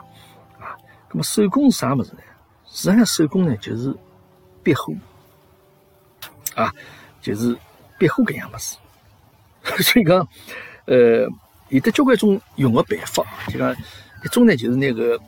[0.61, 0.79] 啊。
[1.11, 2.21] 那么手工是啥么子呢？
[2.67, 3.93] 实际上手工呢就是
[4.63, 4.97] 壁虎
[6.55, 6.73] 啊，
[7.21, 7.55] 就是
[7.99, 8.77] 壁虎搿样么子。
[9.83, 10.27] 所以讲，
[10.87, 11.29] 呃，
[11.69, 13.73] 有的交关种用个办法，就讲
[14.25, 15.19] 一种呢就是那个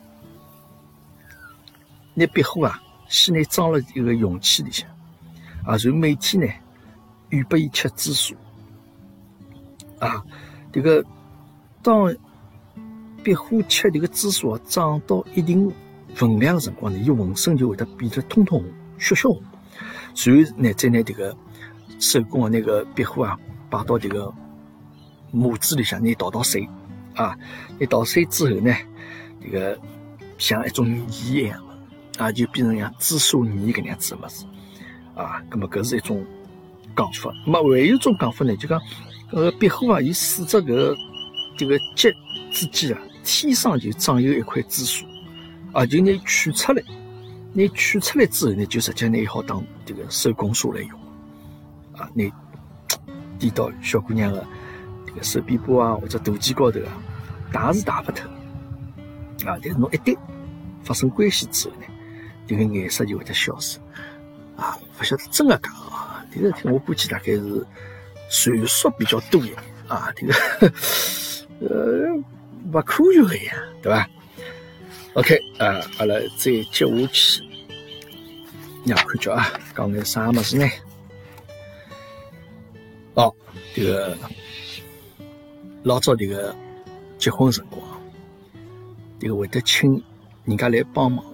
[2.13, 4.87] 拿壁虎啊，先拿装辣一个容器里向。
[5.65, 6.53] 啊，然后每天呢，
[7.29, 8.35] 预备伊吃紫薯。
[9.99, 10.21] 啊，
[10.71, 11.03] 这个
[11.81, 12.13] 当
[13.23, 15.71] 壁虎吃这个紫薯啊长到一定
[16.13, 19.41] 分量的辰光呢，伊浑身就会得变得通通红、血血红。
[20.15, 21.35] 然后呢，再拿这个
[21.99, 23.39] 手工的那个壁虎啊，
[23.69, 24.31] 摆到这个
[25.33, 26.69] 模子里向，拿倒倒水。
[27.15, 27.37] 啊，
[27.79, 28.73] 一倒水之后呢，
[29.39, 29.77] 这个
[30.37, 31.61] 像一种泥一样
[32.17, 34.45] 啊，就变成像紫薯泥搿样子的么子。
[35.13, 36.25] 啊，那么搿是一种
[36.95, 37.31] 讲法。
[37.45, 38.79] 那么还有一种讲法呢，就讲
[39.29, 40.95] 搿个壁虎啊，伊四只搿个
[41.55, 42.09] 这个脚
[42.51, 45.05] 之间啊，天生就长有一块紫薯
[45.71, 46.83] 啊，就拿取出来，
[47.53, 50.99] 拿取出来之后呢，就直接拿伊好当这个手工梳来用
[51.95, 52.23] 啊，拿
[53.37, 54.47] 滴到小姑娘的这个
[55.21, 56.97] 手臂部啊或者肚脐高头啊，
[57.51, 58.27] 打是打不透
[59.45, 60.17] 啊，但是侬一旦
[60.83, 61.85] 发生关系之后呢，
[62.47, 63.77] 这个颜色就会得消失。
[64.55, 66.23] 啊，不晓得真的假啊！
[66.31, 67.65] 这个听我估计大概是
[68.29, 70.13] 传说比较多一点啊。
[70.15, 70.33] 这个
[71.59, 72.23] 呃，
[72.71, 74.07] 不科学的呀，对吧
[75.15, 77.43] ？OK 啊，阿拉再接下去，
[78.85, 80.69] 让看叫啊，讲点啥么子呢？
[83.15, 83.35] 哦，
[83.73, 84.15] 这个
[85.83, 86.55] 老早这个
[87.17, 87.81] 结婚辰光，
[89.19, 90.01] 这个会得请
[90.45, 91.25] 人家来帮忙，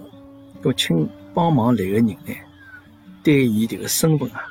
[0.64, 2.18] 要请帮忙来的人呢。
[3.22, 4.42] 对伊这个身份啊，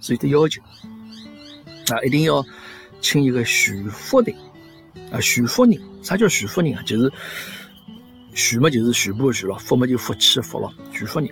[0.00, 0.60] 是有的要求
[1.94, 2.44] 啊，一定要
[3.00, 4.34] 请一个徐福的
[5.12, 6.82] 啊，徐福人，啥叫徐福人啊？
[6.82, 7.12] 就是
[8.34, 11.28] 徐嘛，就是徐步的徐咯，福嘛就福气的福咯，徐福人。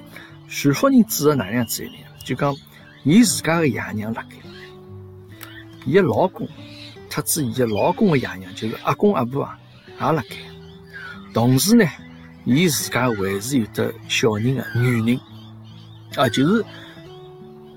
[0.47, 2.05] 徐福人指的哪样子一点？
[2.25, 2.55] 就讲
[3.03, 4.37] 伊自家的爷娘辣盖，
[5.85, 6.47] 伊的老公，
[7.18, 9.59] 特指伊的老公的爷娘，就是阿公阿婆啊，
[10.00, 10.37] 也辣盖。
[11.35, 11.85] 同时呢，
[12.44, 15.20] 伊自家还是有的小人的女人。
[16.14, 16.64] 啊，就是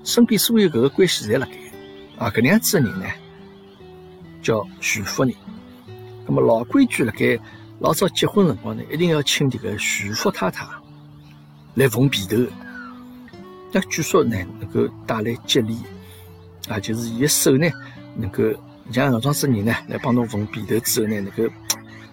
[0.04, 1.52] 身边所有搿个关系侪辣盖，
[2.18, 3.06] 啊，搿样子的人呢，
[4.40, 5.34] 叫徐夫人。
[6.24, 7.36] 那么老规矩辣盖
[7.80, 10.64] 老早结婚辰光呢，一定要请这个徐福太太
[11.74, 12.36] 来缝被头。
[13.72, 15.76] 那据说呢，能够带来吉利，
[16.68, 17.68] 啊，就是伊的手呢，
[18.14, 18.40] 能够
[18.92, 21.52] 像搿种子人呢，来帮侬奉被头之后呢，能够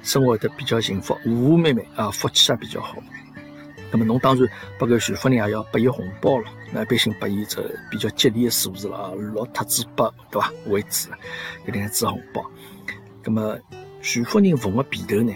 [0.02, 2.96] 生活得比较幸福，和和美美啊，福气也比较好。
[3.92, 7.58] 那么侬当然拨搿徐夫人也要拨伊红包了，那一般性拨伊只
[7.90, 11.10] 比较吉利的数字了啊，六特子八对伐为主，
[11.68, 12.46] 一定支红包。
[13.24, 13.58] 那么
[14.02, 15.34] 徐夫人缝的被头呢，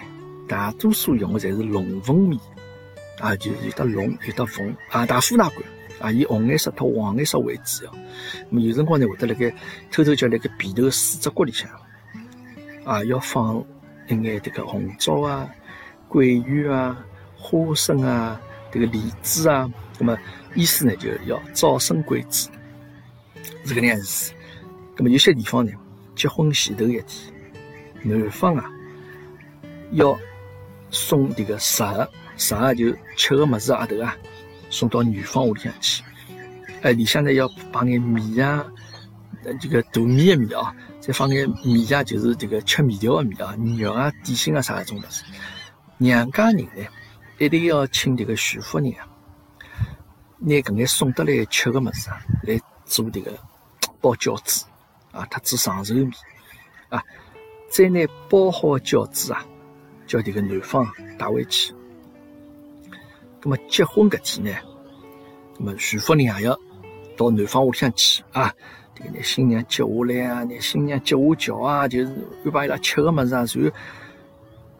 [0.48, 2.40] 大多数用的侪是龙凤面
[3.20, 5.66] 啊，就是有的龙有的凤啊，大富大贵
[6.04, 7.92] 啊，以红颜色和黄颜色为主要。
[8.50, 9.50] 那么有辰光呢，会得辣盖
[9.90, 11.70] 偷偷叫辣盖被头四只角里向，
[12.84, 13.64] 啊，要放
[14.10, 15.50] 一眼这个红枣啊、
[16.10, 17.06] 桂圆啊、
[17.38, 18.38] 花生啊、
[18.70, 19.72] 这个梨子啊。
[19.98, 20.18] 那么
[20.56, 22.50] 意思呢，就要早生贵子，
[23.64, 24.34] 是搿能样子。
[24.98, 25.72] 那么有些地方呢，
[26.16, 27.34] 结婚前头一天，
[28.04, 28.70] 男方啊
[29.92, 30.20] 要
[30.90, 31.82] 送这个食，
[32.36, 34.18] 食就吃个物事啊头啊，
[34.74, 36.04] 送到女方屋里向去。
[36.82, 38.66] 哎，里向呢要放眼米啊，
[39.62, 45.24] 这个大米的米啊，再放眼米啊，就是这个吃面条的米啊，肉啊、点心啊啥搿种物事。
[45.98, 46.86] 娘家人呢，
[47.38, 49.08] 一定要请这个徐夫人啊，
[50.40, 53.32] 拿搿眼送得来吃个物事啊，来做这个
[54.02, 54.66] 包饺子
[55.12, 56.12] 啊，他做长寿面
[56.90, 57.02] 啊，
[57.70, 59.46] 再拿包好的饺子啊，
[60.06, 60.86] 叫这个男方
[61.18, 61.74] 带回去。
[63.44, 64.60] 那么结婚搿天呢，
[65.60, 66.58] 那么徐夫人也要。
[67.16, 68.52] 到男方屋里向去啊，
[68.96, 72.12] 这个拿新娘接下来啊，新娘接下轿啊，就是
[72.44, 73.76] 安排伊拉吃个物事啊，然后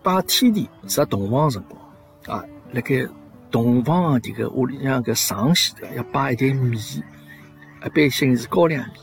[0.02, 3.08] 摆天地设洞房辰光啊，辣盖
[3.52, 9.00] 洞房这个屋里向搿上席头要摆一台米，一般性是高粱米。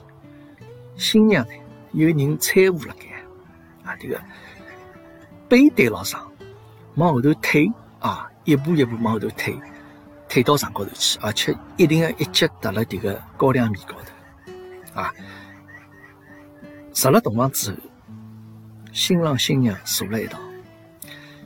[0.96, 1.52] 新娘呢
[1.92, 4.20] 有人搀扶辣盖啊，这个
[5.48, 6.28] 背对牢上，
[6.96, 7.70] 往后头退
[8.00, 9.54] 啊，一步一步往后头退。
[10.32, 13.96] 推到床高头去，而且一定要一脚踏了这个高粱米高
[14.94, 15.12] 头，啊，
[16.94, 17.76] 入了洞房之后，
[18.92, 20.38] 新郎新娘坐了一道，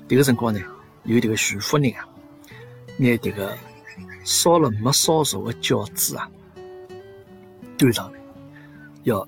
[0.07, 0.61] 这个辰光呢，
[1.05, 2.07] 有这个徐夫人啊，
[2.99, 3.57] 拿这个
[4.23, 6.29] 烧了没烧熟的饺子啊，
[7.79, 8.21] 端上来，
[9.05, 9.27] 要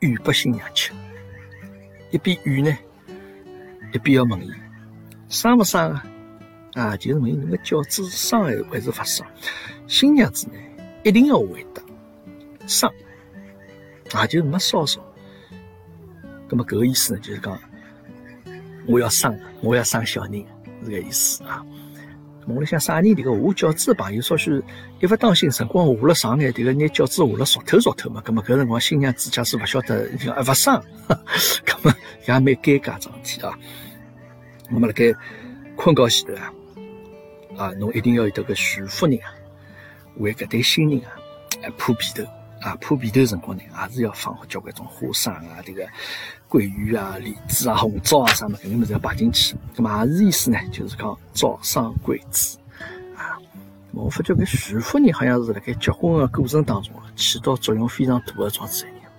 [0.00, 0.92] 预拨新娘吃，
[2.10, 2.76] 一边预呢，
[3.94, 4.52] 一边要问伊，
[5.30, 6.04] 生不生啊？
[6.74, 9.24] 啊，就是问侬个饺子生还是发生？
[9.86, 10.54] 新娘子呢，
[11.04, 11.80] 一定要回答
[12.66, 12.90] 生，
[14.12, 15.00] 啊，就是没烧熟。
[16.48, 17.58] 那么搿个意思呢，就是讲
[18.86, 20.44] 我要生，我要生小人，
[20.84, 21.64] 是个意思啊。
[22.46, 23.14] 我辣想啥人？
[23.14, 24.62] 迭个下饺子的朋友，稍许
[25.00, 28.22] 一不当心，辰光下了上眼，迭个拿饺子下了熟透熟透嘛。
[28.26, 33.56] 那么搿辰光新娘子假使勿晓得，还勿生， 那么也蛮尴尬桩事体啊。
[34.70, 35.14] 我们辣盖
[35.76, 36.52] 困觉前头啊。
[37.56, 39.32] 啊，侬一定要有得个徐夫人啊，
[40.16, 41.12] 为搿对新人啊，
[41.62, 45.86] 来铺被头啊，铺被头辰光呢，也是要放好交关种花生啊，这个
[46.48, 49.54] 桂圆啊、梨子啊、红枣啊啥么，搿眼物事要摆进去。
[49.76, 52.58] 咁么也是意思呢，就是讲早生贵子
[53.16, 53.38] 啊。
[53.92, 59.12] 我发觉搿徐夫人好像是辣盖结婚个过程当中起到作用非常大的桩子一样。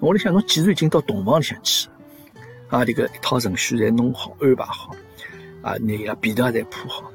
[0.00, 1.88] 我里想，侬既然已经到洞房里向去，
[2.68, 4.94] 啊，这个一套程序侪弄好、安排好，
[5.62, 7.10] 啊，拿伊拉被头也侪铺好。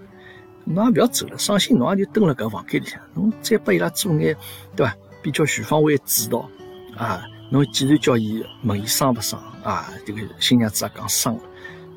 [0.66, 4.36] 侬也不要走了，伤心侬也就蹲辣搿房间里向，侬再拨伊拉做眼，
[4.76, 4.96] 对伐？
[5.22, 6.50] 比较全方位指导
[6.98, 7.24] 啊！
[7.50, 9.90] 侬既然叫伊问伊生勿生啊？
[10.06, 11.40] 这个新娘子也讲生，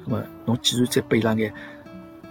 [0.04, 1.52] 那么侬既然再拨伊拉眼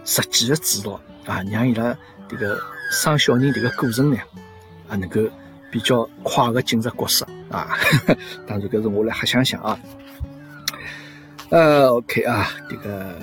[0.05, 0.93] 实际的指导
[1.25, 1.97] 啊，让伊拉
[2.29, 2.57] 这个
[2.91, 4.17] 生小人这个过程呢，
[4.87, 5.21] 啊能够
[5.69, 7.77] 比较快的进入角色啊！
[8.47, 9.77] 当然搿是我来瞎想想啊。
[11.49, 13.19] 呃，OK 啊，这个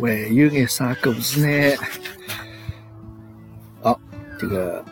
[0.00, 1.76] 还有眼啥故事呢？
[4.38, 4.84] 这个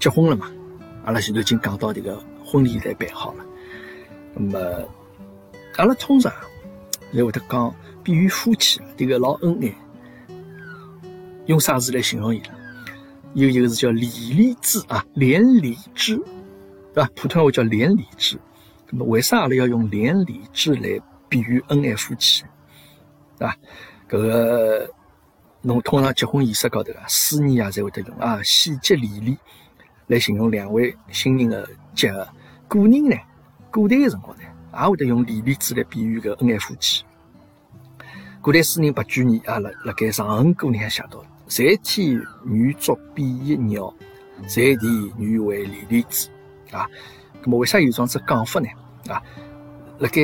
[0.00, 0.50] 结婚了嘛？
[1.04, 3.44] 阿拉前头已经讲到这个婚礼来办好了。
[4.34, 4.88] 那么
[5.76, 6.32] 阿拉通常
[7.10, 9.74] 来会得讲，比喻夫妻这个老恩爱，
[11.46, 12.54] 用啥字来形容伊拉？
[13.34, 16.16] 有一个字叫连理枝啊，连理枝，
[16.94, 17.10] 对吧？
[17.16, 18.38] 普通话叫连理枝。
[18.90, 22.44] 那么为啥阿拉要用连理枝来比喻恩爱夫妻？
[23.38, 23.56] 对吧？
[24.08, 24.88] 搿个。
[25.62, 29.38] 侬通常结婚仪式高头啊，司仪啊，才会得用啊，喜结连理
[30.08, 32.28] 来形容两位新人的结合。
[32.68, 33.16] 古人呢，
[33.70, 37.04] 古代的辰光呢，也会得用连理枝来比喻个恩爱夫妻。
[38.40, 43.94] 古代诗人白居易啊，辣辣盖《长恨歌》里向写到：“在天愿作比翼鸟，
[44.48, 46.28] 在地愿为连理枝。”
[46.72, 46.88] 啊，
[47.44, 48.68] 那么为啥有这样子讲法呢？
[49.06, 49.22] 啊，
[50.00, 50.20] 辣盖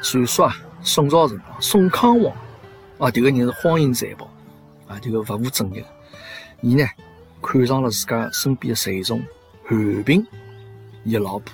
[0.00, 2.32] 传说啊，宋朝辰光，宋康王
[2.98, 4.30] 啊，这个人是荒淫残暴。
[4.86, 5.84] 啊，这个不务正业，
[6.60, 6.86] 伊呢
[7.42, 9.20] 看上了自家身边的随从
[9.64, 10.24] 韩平，
[11.04, 11.52] 伊的老婆，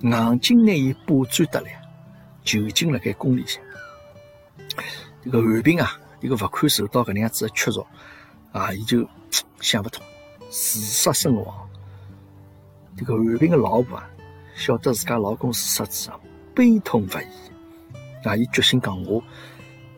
[0.00, 1.82] 硬劲拿伊霸占得来，
[2.44, 3.62] 囚禁了该宫里向。
[5.22, 7.86] 这个韩平啊，这个不堪受到搿能样子的屈辱，
[8.52, 9.08] 啊，伊就
[9.60, 10.04] 想不通，
[10.50, 11.68] 自杀身亡。
[12.96, 14.06] 这个韩平的老婆啊，
[14.54, 16.20] 晓得自家老公自杀之后，
[16.54, 17.24] 悲痛不已，
[18.28, 19.22] 啊，伊决心讲我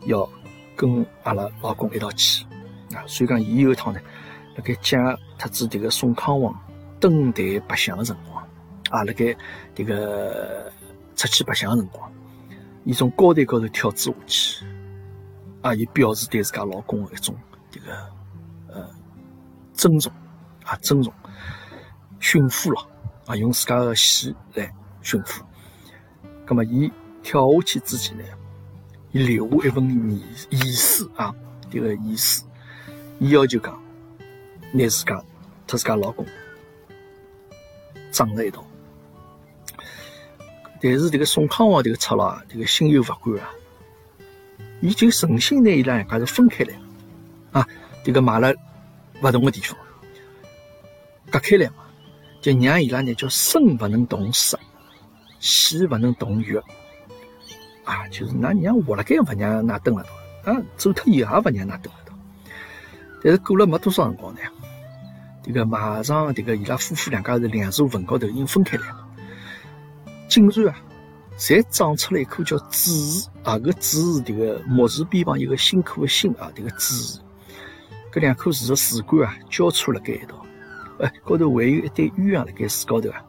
[0.05, 0.29] 要。
[0.77, 2.45] 跟阿拉老公一道去
[2.95, 4.01] 啊，所以讲伊有一趟呢，
[4.55, 6.55] 辣盖讲特子迭个宋康王
[7.01, 8.47] 登台白相的辰光，
[8.91, 9.37] 啊，辣盖
[9.75, 10.73] 迭个
[11.17, 12.13] 出去白相的辰光，
[12.85, 14.67] 伊从高台高头跳子下去，
[15.63, 17.35] 啊，以表示对自家老公的一种
[17.73, 17.93] 迭个
[18.69, 18.89] 呃
[19.73, 20.13] 尊重
[20.65, 21.13] 啊，尊重
[22.21, 22.87] 驯服咯，
[23.27, 25.45] 啊，用自家个血来驯服。
[26.45, 28.25] 葛么，伊跳下去之前呢，
[29.17, 31.35] 伊留下一份遗遗书啊，
[31.71, 32.45] 这个遗书，
[33.19, 33.83] 伊要求讲，
[34.73, 35.17] 拿自家
[35.67, 36.27] 特自家老公
[38.11, 38.63] 葬在一道。
[40.83, 43.51] 但是这个宋康王这个出了，迭个心有不甘啊，
[44.83, 46.75] 伊就诚心拿伊拉两家头分开来
[47.53, 47.67] 啊，
[48.05, 48.53] 这个买了
[49.23, 49.79] 勿同的地方，
[51.31, 51.87] 隔开来嘛，
[52.43, 54.59] 就让伊拉呢叫生勿能同死。
[55.41, 56.61] 死勿能同浴，
[57.87, 62.13] 啊，就是㑚娘活辣盖勿让㑚蹲辣道，啊，走脱以后也勿让㑚蹲辣道。
[63.23, 64.41] 但是过了没多少辰光呢，
[65.45, 69.07] 迭个马上迭个伊拉夫妇两家头两座坟高头已经分开来了，
[70.29, 70.77] 竟然啊，
[71.39, 77.23] 侪长出了一棵叫子树啊，搿子树迭个木字边旁有个辛苦的辛啊，迭个子树，
[78.13, 80.45] 搿两棵树的树干啊交错辣该一道，
[80.99, 83.25] 哎，高头还有一对鸳鸯辣盖树高头啊，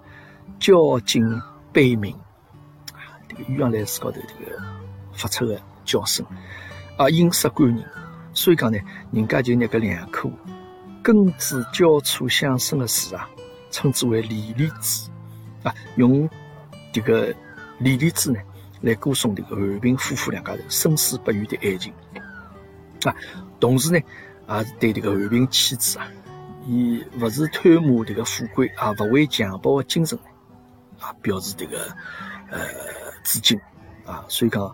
[0.59, 1.39] 交颈。
[1.73, 2.15] 悲鸣！
[3.37, 4.61] 个鸳鸯在树高头，这个
[5.13, 6.25] 发出的叫声
[6.97, 7.83] 啊，音色感人。
[8.33, 8.77] 所以讲呢，
[9.11, 10.29] 人家就拿搿两棵
[11.01, 13.29] 根枝交错相生的树啊，
[13.71, 15.09] 称之为离离枝
[15.63, 16.29] 啊，用
[16.91, 17.33] 这个
[17.79, 18.39] 离离枝呢
[18.81, 21.91] 来歌颂这个韩平夫妇两家头生死不渝的爱情
[23.05, 23.15] 啊。
[23.59, 23.99] 同时呢，
[24.49, 26.07] 也是对这个韩平妻子啊，
[26.67, 30.17] 以勿是贪慕这个富贵啊，勿为强暴的精神。
[30.99, 31.77] 啊，表示这个
[32.49, 32.59] 呃
[33.27, 33.59] 致敬
[34.05, 34.73] 啊，所以讲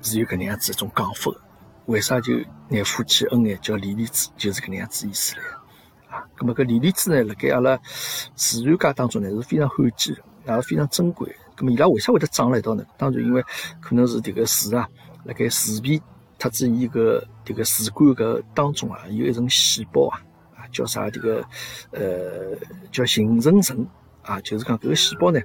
[0.00, 1.40] 是有搿能样子一种讲法的。
[1.84, 2.32] 为啥就
[2.70, 6.24] 拿夫妻恩爱叫离离子，就是搿能样子意思来啊。
[6.40, 7.78] 那么搿离离子呢，辣盖阿拉
[8.34, 11.36] 自然界当中呢是非常罕见的，也是非常珍贵。
[11.58, 12.82] 那么伊拉为啥会得长辣一道呢？
[12.96, 13.44] 当然因为
[13.82, 14.88] 可能是迭个树啊，
[15.24, 16.00] 辣盖树皮
[16.38, 20.22] 特子伊个迭个树干搿当中啊，有一层细胞啊，
[20.56, 21.44] 啊叫啥迭个
[21.90, 22.56] 呃
[22.90, 23.86] 叫形成层。
[24.22, 25.40] 啊，就是讲搿个细胞呢，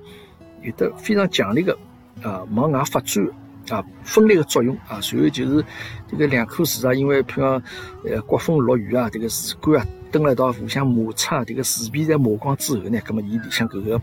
[0.62, 1.78] 有的非常强烈的
[2.22, 3.28] 啊往外发展
[3.70, 5.66] 啊分裂的作用啊，随后就是
[6.08, 7.64] 这个两棵树啊，因为譬如讲
[8.06, 14.02] 呃刮风落雨啊，这个树干啊蹲辣一道互相摩擦，这个树皮在磨光之后呢，那么伊里向搿个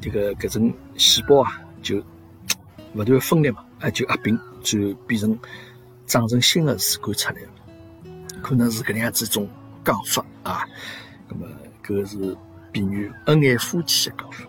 [0.00, 2.02] 这个搿种细胞啊就
[2.94, 5.38] 勿断分裂嘛，啊就合并，最后变成
[6.06, 7.48] 长成新的树干出来了，
[8.42, 9.48] 可能是搿能样子一种
[9.84, 10.64] 讲法啊，
[11.28, 11.46] 葛么
[11.84, 12.36] 搿个是。
[12.72, 14.44] 比喻恩爱夫妻的讲法。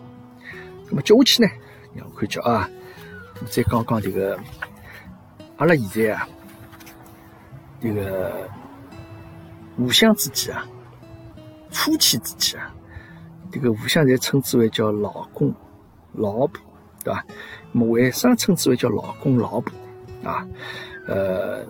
[0.90, 1.48] 那么接下去呢，
[1.94, 2.68] 让我看叫啊，
[3.50, 4.38] 再讲讲这个
[5.56, 6.28] 阿拉现在啊，
[7.80, 8.48] 这个
[9.76, 10.66] 互相之间啊，
[11.70, 12.74] 夫妻之间啊，
[13.52, 15.54] 这个互相在称之为叫老公、
[16.12, 16.60] 老婆，
[17.04, 17.24] 对吧？
[17.72, 19.72] 那么为啥称之为叫老公、老婆
[20.24, 20.46] 啊？
[21.06, 21.64] 呃。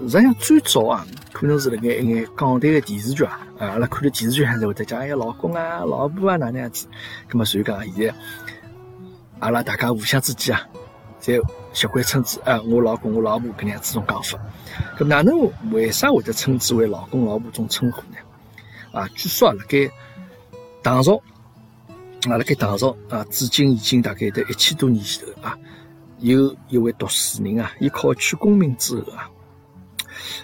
[0.00, 6.86] 实际上最早啊，可能是辣盖一眼港台的电视剧啊，啊，阿拉看的电视剧还是会得讲哎老公啊、老婆啊哪能样子。
[7.30, 8.14] 那么所以讲现在，
[9.40, 10.66] 阿拉大家互相之间啊，
[11.18, 11.38] 在
[11.74, 14.38] 习惯称之啊我老公、我老婆搿样子种讲法。
[14.98, 15.38] 咁哪能
[15.70, 18.16] 为啥会得称之为老公、老婆种称呼呢？
[18.92, 19.90] 啊，据说啊辣盖
[20.82, 21.16] 唐朝，
[22.26, 25.58] 啊辣盖唐朝啊，至今已经大概得一千多年前头啊，
[26.20, 29.28] 有一位读书人啊，伊考取功名之后啊。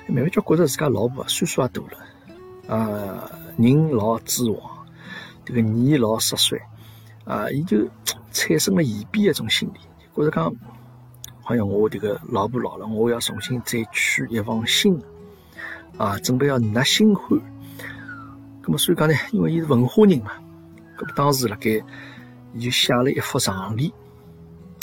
[0.09, 4.87] 慢慢就觉着自家老婆，岁数也大了，啊，人老珠黄，
[5.45, 6.61] 这个年老色衰，
[7.25, 7.87] 啊，伊就
[8.33, 9.81] 产生了异变一种心理，
[10.15, 10.55] 觉着讲，
[11.43, 15.07] 好像我这个老婆老了，我要重新再娶一房新的，
[15.97, 17.41] 啊，准备要纳新欢。
[18.63, 20.33] 那么所以讲呢，因为伊是文化人嘛，
[20.99, 21.83] 那么当时辣盖，
[22.53, 23.91] 伊就写了一幅长联，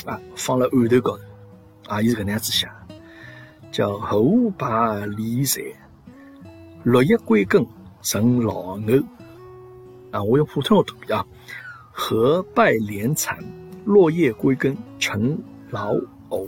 [0.06, 1.23] 啊，放了案头高头，
[1.88, 2.69] 啊，伊是搿能样子写。
[3.73, 5.59] 叫后拜离财，
[6.83, 7.65] 落叶归根
[8.03, 9.03] 成老藕。
[10.11, 11.26] 啊，我用普通话读啊，
[11.91, 13.36] 合拜连残，
[13.84, 15.36] 落叶归根成
[15.71, 15.95] 老
[16.30, 16.47] 藕。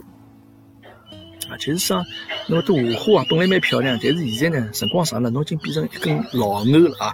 [1.50, 2.04] 啊，其实上
[2.46, 7.12] 那么朵花啊，本来蛮漂亮，但是现在呢，辰光长了，侬已经变成一根老藕了啊。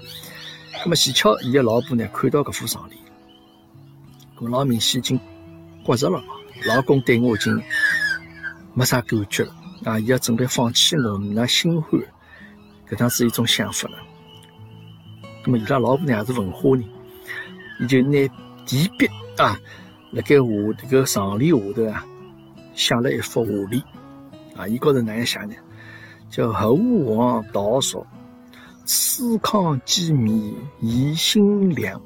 [0.85, 3.01] 那么，喜巧伊的老婆呢，看到搿副长联，
[4.41, 5.19] 我老明显已经
[5.83, 6.23] 觉着了，
[6.67, 7.63] 老公对我已经
[8.75, 9.55] 没啥感觉了。
[9.85, 12.01] 啊，伊要准备放弃我那新欢，
[12.89, 13.99] 搿趟是一种想法了。
[15.45, 16.85] 那么伊拉老婆呢也是文化人，
[17.81, 18.29] 伊就拿
[18.65, 19.07] 提笔
[19.37, 19.59] 啊，
[20.13, 20.43] 辣盖下
[20.79, 22.07] 这个长联下头啊，
[22.75, 23.83] 写了一幅画联。
[24.55, 25.55] 啊，伊高头哪样写呢？
[26.31, 28.07] 叫猴王道少，
[28.85, 32.01] 思康鸡米宜辛凉，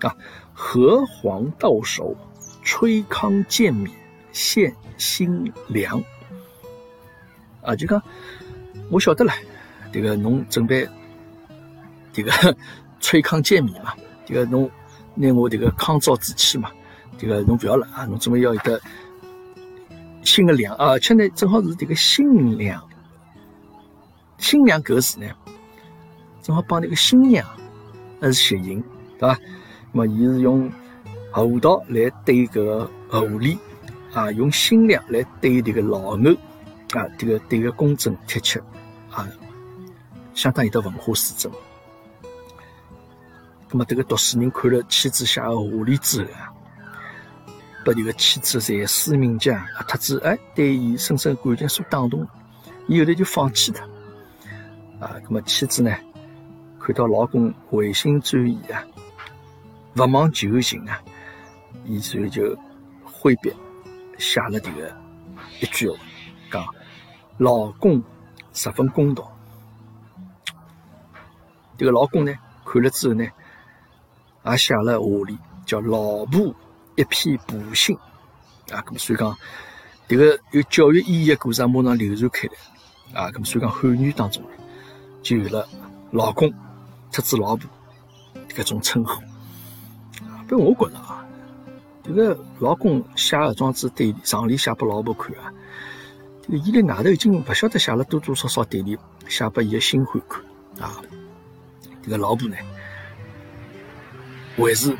[0.00, 0.14] 啊，
[0.52, 2.14] 河黄到手，
[2.62, 3.90] 吹糠见米
[4.32, 6.02] 献辛凉。
[7.66, 8.00] 啊，就讲
[8.90, 9.32] 我晓得了，
[9.92, 10.88] 这个侬准备
[12.12, 12.32] 这个
[13.00, 13.92] 吹糠见米嘛，
[14.24, 14.70] 这个侬
[15.14, 16.70] 拿我这个糠糟煮起嘛，
[17.18, 18.80] 这个侬不要了啊，侬准备要一个
[20.22, 22.82] 新的粮啊，而且呢正好是这个新粮，
[24.38, 25.26] 新娘搿个字呢。
[26.42, 27.44] 正好帮那个新娘，
[28.20, 28.80] 那是谐音，
[29.18, 29.36] 对吧？
[29.90, 30.70] 那么，伊是用
[31.32, 33.58] 猴道来对搿个狐狸，
[34.12, 36.32] 啊，用新娘来对这个老牛，
[36.92, 38.60] 啊，这个对个公正贴切，
[39.10, 39.28] 啊，
[40.34, 41.52] 相当有得文化水准。
[43.70, 46.52] 那么，这个读书人看了妻子写的话里之后啊，
[47.84, 52.26] 把这个妻子在思冥家啊，特子哎，对伊深深感情所打动，
[52.86, 53.84] 伊后来就放弃他，
[55.04, 55.94] 啊，那么妻子呢？
[56.78, 58.86] 看到老公回心转意啊，
[59.94, 61.02] 不忘旧情啊，
[61.84, 62.56] 伊所以就
[63.02, 63.52] 挥笔
[64.18, 64.96] 写了这个
[65.60, 65.96] 一句话，
[66.50, 66.66] 讲
[67.38, 68.02] 老公
[68.52, 69.30] 十分公道。
[71.76, 72.34] 这个老公呢，
[72.64, 73.26] 看了之后呢，
[74.44, 76.54] 也写了话里叫老婆
[76.96, 77.96] 一片补心
[78.70, 78.84] 啊。
[78.96, 79.36] 所以讲，
[80.08, 82.48] 这个有教育意义的故事马上流传开
[83.12, 83.30] 来啊。
[83.44, 84.42] 所以讲汉语当中
[85.22, 85.68] 就有了
[86.10, 86.52] 老公。
[87.12, 87.70] 特子老婆，
[88.48, 89.22] 搿种称呼，
[90.46, 91.24] 不过我觉着啊，
[92.02, 95.50] 这个老公写这桩子对上里写拨老婆看啊，
[96.48, 98.96] 伊在外头已经不晓得写了多多少少对联
[99.28, 100.40] 写拨伊个新欢看
[100.80, 101.02] 啊，
[102.02, 102.56] 这个老婆呢，
[104.56, 104.96] 还是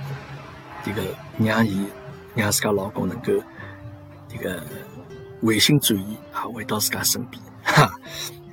[0.85, 1.03] 这个
[1.39, 1.87] 让伊
[2.35, 3.33] 让自家老公能够
[4.29, 4.61] 这个
[5.41, 7.93] 回心转意啊，回到自家身边，哈，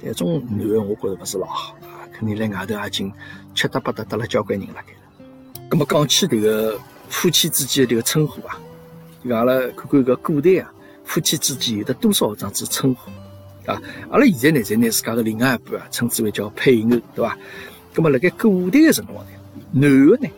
[0.01, 2.05] 这种男人我觉着不是老好啊。
[2.13, 3.11] 肯定在外头已经
[3.55, 4.75] 七搭八搭得了交关人了。
[5.71, 6.79] 那么讲起这个
[7.09, 8.59] 夫妻之间的这个称呼啊，
[9.31, 10.71] 阿拉看看个古代啊，
[11.05, 13.11] 夫妻之间有的多少这样子称呼
[13.71, 13.81] 啊？
[14.09, 17.37] 阿拉现在呢，在拿自家的另外一半啊，称之为叫配偶，对吧？
[17.95, 19.31] 那么辣盖古代的辰光呢，
[19.71, 20.29] 男的呢，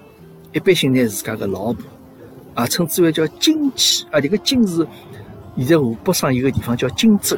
[0.53, 1.83] 一般性呢自家的老婆
[2.53, 4.19] 啊，称之为叫金妻啊。
[4.19, 4.87] 这个金是
[5.57, 7.37] 现在湖北省有个地方叫荆州。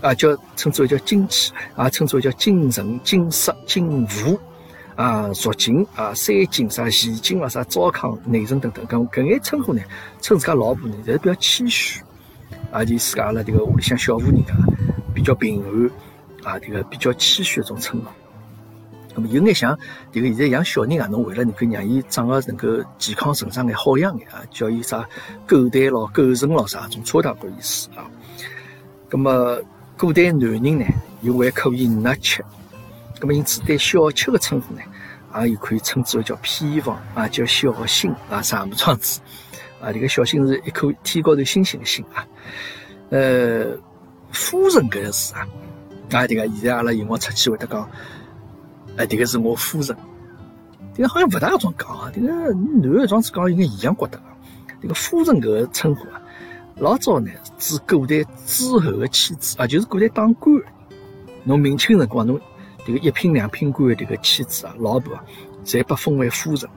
[0.00, 4.38] 啊，叫称之为叫金妻，啊，称之为叫金城、金石、金湖，
[4.96, 9.80] 啊，蜀锦啊，三金啥齐金啊，啥糟糠、内城等等，搿搿眼称呼呢，
[10.20, 12.02] 称自家老婆呢，侪是比较谦虚，
[12.74, 14.58] 啊，就自家阿拉这个屋里向小妇人啊，
[15.14, 18.06] 比较平安，啊，这个比较谦虚一种称呼。
[19.14, 19.78] 那么有眼像
[20.10, 22.66] 这个现在养小人啊，侬为了能够让伊长个能够
[22.98, 25.08] 健康成长眼好养眼啊，叫伊啥
[25.46, 28.04] 狗蛋咯、狗剩咯啥种差大个意思啊。
[29.10, 29.58] 那么。
[29.96, 30.84] 古代男人呢，
[31.22, 32.44] 又还可以纳妾，
[33.20, 34.80] 那么因此对小妾的称呼呢，
[35.40, 39.20] 也有可以称之为叫偏房啊，叫小星啊，啥么状子
[39.84, 39.92] 啊？
[39.92, 42.26] 这个小星是一颗天高头星星的星啊。
[43.10, 43.76] 呃，
[44.32, 45.46] 夫人搿个字啊，
[46.12, 47.88] 啊，这个现在阿拉有辰光出去会得讲，
[48.96, 49.96] 哎，这个是我夫人，
[50.94, 54.24] 这个好像不大种讲啊，这个男的状子讲应该一样觉得啊，
[54.80, 56.20] 这个夫人搿个称呼啊。
[56.76, 60.56] 老早呢，指古代诸侯的妻子啊，就是古代当官，
[61.44, 62.40] 侬明清辰光，侬
[62.84, 65.24] 这个一品两品官的这个妻子啊、老婆啊，
[65.64, 66.68] 侪被封为夫人。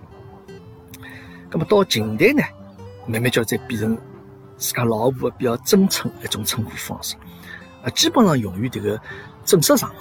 [1.50, 2.44] 那么到近代呢，
[3.08, 3.98] 慢慢叫再变成
[4.58, 7.16] 自家老婆比较尊称一种称呼方式
[7.84, 9.00] 啊，基本上用于这个
[9.46, 9.96] 正式场合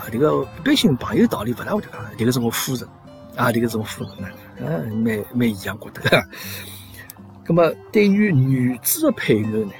[0.00, 2.88] 啊，这个一般性朋友道理不大会讲，这个是我夫人
[3.36, 4.28] 啊，这个是我夫人呢，
[4.58, 6.22] 嗯，蛮蛮一样觉得。
[7.46, 9.72] 那么，对于女子的配偶呢？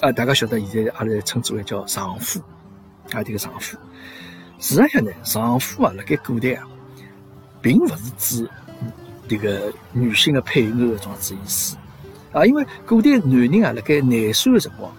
[0.00, 2.40] 啊，大家晓得现在阿拉称之为叫丈夫
[3.12, 3.76] 啊，这个丈夫。
[4.58, 6.68] 实际上呢，丈夫啊，辣盖古代啊，
[7.62, 8.50] 并不是指
[9.26, 11.74] 这个女性的配偶这种子意思
[12.32, 14.92] 啊，因为古代男人啊，辣盖廿岁的辰光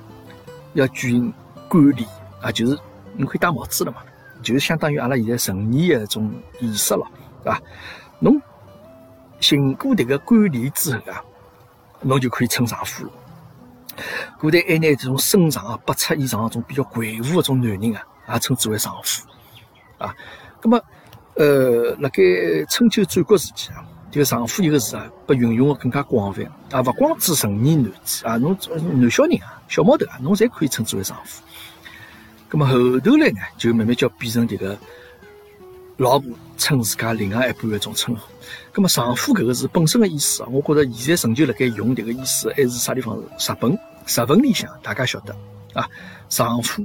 [0.73, 1.33] 要举行
[1.67, 2.05] 冠礼
[2.41, 2.77] 啊，就是
[3.15, 3.97] 你可以戴帽子了嘛，
[4.41, 7.05] 就是相当于阿拉现在成年的一种仪式了，
[7.43, 7.61] 对吧？
[8.19, 8.41] 侬
[9.39, 11.23] 行过这个冠礼之后啊。
[12.03, 13.11] 侬就可以称丈夫了。
[14.39, 19.23] 古代还拿这种身长啊八尺以上、这种比较魁梧的种男人啊，也称之为丈夫
[19.99, 20.11] 啊。
[20.63, 20.81] 那么，
[21.35, 22.23] 呃，辣盖
[22.67, 28.55] 春秋战国时期啊，这个丈夫一个字啊，被运用的更加广泛啊，不光指成年男子啊，侬
[28.95, 31.41] 男小人啊、小毛头啊，侬侪可以称之为丈夫。
[32.51, 34.77] 那么后头来呢，就慢慢叫变成这个。
[35.97, 38.21] 老婆称自家另外一半的一种称呼，
[38.73, 43.71] 那么丈夫搿个字本身的意思啊，我觉着现在仍旧辣盖用迭个意思，还是啥地方日本，
[44.07, 45.35] 日本里向大家晓得
[45.75, 45.87] 啊，
[46.27, 46.83] 丈夫，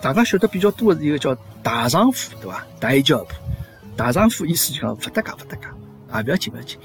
[0.00, 2.66] 大家晓得比较多的是一个叫大丈夫，对伐？
[2.80, 3.26] 大丈夫
[3.94, 5.66] 大丈夫意思就讲勿搭界，勿搭界，
[6.10, 6.78] 啊，勿要紧，勿要紧。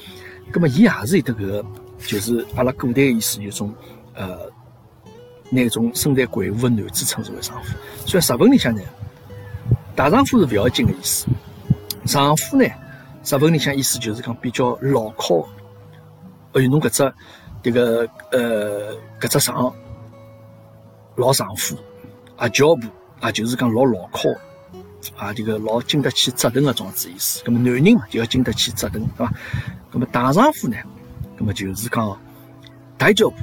[0.52, 1.66] 葛么，伊也是有得搿个，
[2.00, 3.74] 就是阿拉古代意思，有种
[4.14, 4.38] 呃，
[5.50, 7.76] 拿种身材魁梧的男子称之为丈夫。
[8.06, 8.82] 所以日文里向呢，
[9.96, 11.28] 大丈夫是勿要紧的意思。
[12.06, 12.66] 丈夫呢，
[13.26, 15.48] 日文里向意思就是讲比较牢靠。
[16.54, 17.14] 哎哟，侬搿只
[17.64, 19.74] 迭个呃，搿只床
[21.16, 21.78] 老丈夫，
[22.36, 22.88] 啊，脚步
[23.22, 24.30] 啊，就是讲老牢靠。
[25.18, 27.42] 啊，这个老经得起折腾的种子意思。
[27.46, 29.32] 那么男人嘛，就要经得起折腾，对吧？
[29.92, 30.78] 那么大丈夫呢？
[31.38, 32.18] 那么就是讲
[32.98, 33.36] 大脚步，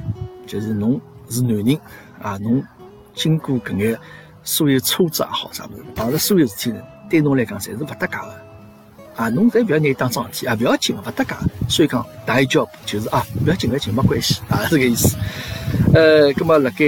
[0.47, 0.99] 就是侬
[1.29, 1.79] 是男人
[2.21, 2.63] 啊，侬
[3.13, 3.97] 经过搿眼
[4.43, 8.43] 所有挫折也好啥物事，碰着所有事体呢，对侬来讲侪是勿搭界的
[9.15, 9.29] 啊。
[9.29, 11.35] 侬侪勿要拿伊当桩事体啊，勿要紧，勿搭界。
[11.69, 15.15] 所以讲大脚步就是啊，勿要紧，勿要紧，没关系啊，这个意思。
[15.93, 16.85] 呃，那么辣盖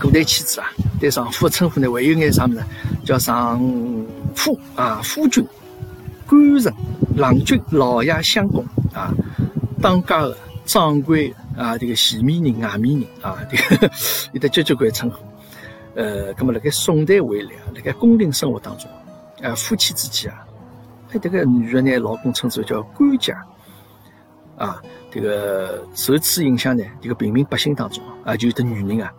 [0.00, 0.68] 古代妻子啊，
[1.00, 2.64] 对丈夫的称呼呢，还有眼啥物事？
[3.04, 3.60] 叫上
[4.34, 5.46] 夫啊，夫君、
[6.26, 6.74] 官人、
[7.16, 9.12] 郎君、老爷相公啊，
[9.80, 13.90] 当家的掌柜啊，这个前面人、外面人啊，这个
[14.32, 15.18] 有的交交关称呼。
[15.94, 18.90] 呃，那么辣盖宋代为例啊，辣盖宫廷生活当中
[19.42, 20.44] 啊，夫妻之间啊，
[21.12, 23.40] 哎，这个女人呢，老公称之为叫官家
[24.56, 29.12] 啊，这个受此影响呢，这个平民百姓当中啊，就有的女人啊，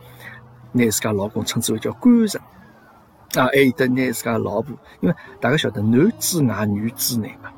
[0.74, 2.42] 拿自家老公称之为叫官人。
[3.40, 7.52] 啊，还有得拿自家老婆，因为大家晓得男之外女之内嘛，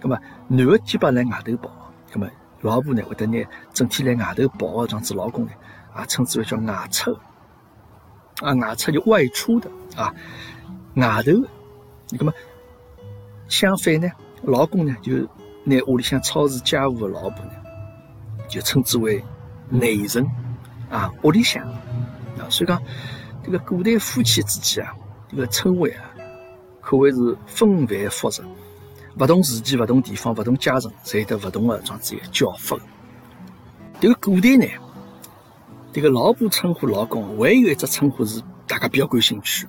[0.00, 0.18] 那么
[0.48, 1.70] 男的基本来外头跑，
[2.12, 2.28] 那么
[2.60, 5.52] 老婆呢会得拿整天来外头跑的这样子老公呢，
[5.92, 7.18] 啊称之为叫外出，
[8.42, 10.14] 啊外出就外出的啊
[10.94, 11.32] 外头，
[12.10, 12.32] 那么
[13.48, 14.10] 相反呢，
[14.42, 15.16] 老公呢就
[15.64, 17.52] 拿屋里向操持家务的老婆呢，
[18.46, 19.24] 就称之为
[19.68, 20.24] 内人
[20.90, 22.80] 啊屋里向啊，所以讲
[23.42, 24.94] 这个古代夫妻之间啊。
[25.34, 26.14] 这个称谓啊，
[26.80, 28.44] 可谓是纷繁复杂，
[29.18, 32.76] 不同时期、不同地方、不同阶层，侪有得不同的这样子一个叫法。
[34.00, 34.66] 这个古代呢，
[35.92, 39.66] 这个老婆称呼老公，还有一只称呼是大家比较感兴趣，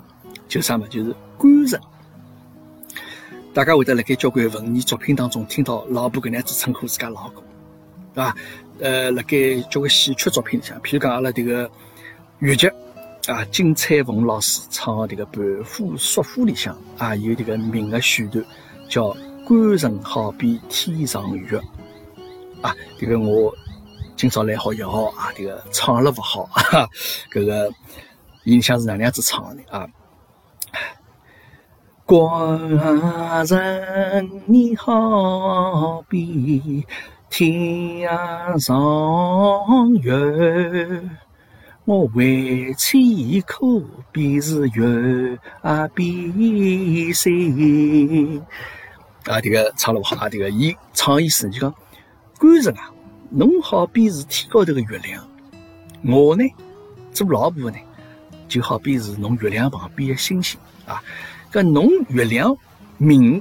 [0.47, 0.87] 就是啥么？
[0.87, 1.81] 就是官人。
[3.51, 7.43] 大家会得辣盖交关文艺作品当中听到老婆搿样子称呼自家老公，
[8.13, 8.35] 对吧？
[8.79, 11.71] 呃，辣盖交关戏曲作品里向，譬如讲阿拉这个
[12.39, 12.71] 越剧。
[13.27, 18.45] 啊，金彩凤老师唱的这个《盘虎叔父》里向啊，有这个名的选段，
[18.87, 19.15] 叫
[19.47, 21.59] “官人好比天上月”。
[22.61, 23.51] 啊，这个我
[24.15, 26.87] 今朝来好也好啊，这个唱了不好啊，
[27.31, 27.71] 这个
[28.43, 29.87] 印象是哪样子唱的啊？
[32.05, 32.69] 官
[33.45, 36.85] 人你好比
[37.29, 38.07] 天
[38.59, 41.01] 上月。
[41.85, 43.59] 我为妻可
[44.11, 48.43] 比是月啊比星
[49.25, 49.39] 啊！
[49.39, 50.27] 这个唱了不好啊！
[50.27, 51.75] 这个伊唱意思就讲，
[52.39, 52.89] 官人啊，
[53.29, 55.29] 侬好比是天高头的月亮，
[56.01, 56.43] 我呢
[57.13, 57.77] 做老婆呢，
[58.47, 61.03] 就好比是侬月亮旁边的星星啊。
[61.51, 62.57] 搿侬月亮
[62.97, 63.39] 明，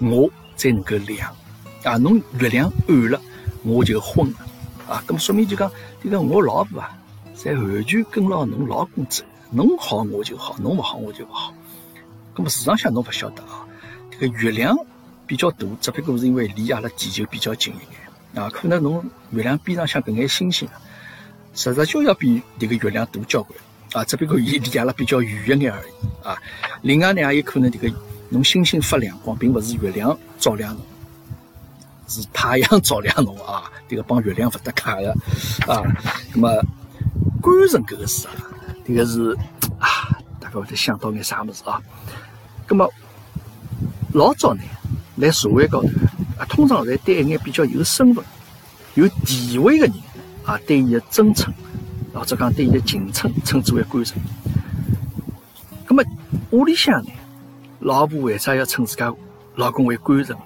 [0.00, 1.32] 我才能够亮
[1.84, 1.96] 啊。
[1.98, 3.20] 侬月亮暗了，
[3.62, 4.38] 我就昏了
[4.88, 5.04] 啊。
[5.06, 5.70] 咁说明就讲，
[6.02, 6.90] 这个我老婆啊。
[7.36, 11.52] 在完全跟牢侬老公走，侬好我就好，侬不好我就不好。
[12.34, 13.66] 那么市场上侬不晓得啊，
[14.10, 14.74] 这个月亮
[15.26, 18.48] 比较大，只不过是因为离阿拉地球比较近一点啊。
[18.48, 20.66] 可能侬月亮边上像搿眼星星，
[21.54, 23.58] 实际就要比这个月亮大交关
[23.92, 24.02] 啊。
[24.02, 26.36] 只不过伊离阿拉比较远一眼而已啊。
[26.80, 27.92] 另外呢，也有可能这个
[28.30, 30.82] 侬星星发亮光，并勿是月亮照亮侬，
[32.08, 33.70] 是太阳 照亮侬啊。
[33.88, 35.12] 这个帮月亮勿搭卡的
[35.66, 35.82] 啊。
[36.32, 36.62] 那么。
[37.40, 38.34] 官人搿个事啊，
[38.84, 39.36] 这个是
[39.78, 41.80] 啊，大家会得想到眼啥物事啊？
[42.68, 42.88] 那么
[44.12, 44.62] 老早呢，
[45.16, 45.88] 来社会高头
[46.38, 48.24] 啊，通常侪对一眼比较有身份、
[48.94, 49.94] 有地位的人
[50.44, 51.52] 啊，对伊的尊称，
[52.12, 54.12] 或者讲对伊的敬称，称之为官人。
[55.88, 56.02] 那么
[56.50, 57.10] 屋里向呢，
[57.80, 59.14] 老婆为啥要称自家
[59.54, 60.38] 老公为官人呢？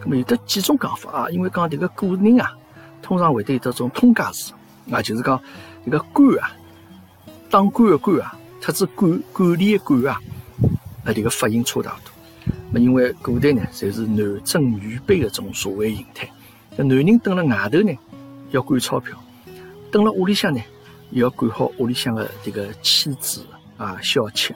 [0.00, 2.52] 那么有的几种讲法啊，因为讲这个古人啊，
[3.00, 4.52] 通常会得有这种通假字
[4.90, 5.40] 啊，就是讲。
[5.84, 6.52] 这个官啊，
[7.50, 10.20] 当官的官啊，特指管管理的管啊，
[11.04, 12.54] 啊，这个发音差大多。
[12.70, 16.30] 那因为古代呢，侪是男尊女卑的这种社会形态。
[16.76, 17.92] 那男人蹲了外头呢，
[18.52, 19.16] 要管钞票；
[19.90, 20.60] 蹲了屋里向呢，
[21.10, 23.44] 要管好屋里向的这个妻子
[23.76, 24.54] 啊、小妾。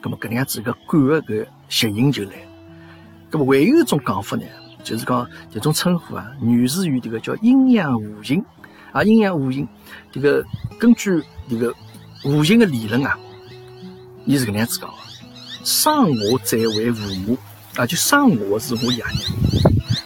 [0.00, 2.34] 那么，搿能样子个管的搿谐音就来。
[3.32, 4.44] 那么，还有一种讲法呢，
[4.84, 8.44] 就是讲这种称呼啊，源自于这个叫阴阳五行。
[8.92, 9.66] 啊，阴阳五行，
[10.10, 10.44] 这个
[10.78, 11.74] 根据这个
[12.24, 13.18] 五行的理论啊，
[14.24, 14.90] 伊是搿能样子讲：
[15.64, 17.38] 生我者为父母，
[17.76, 19.04] 啊，就生我是我爷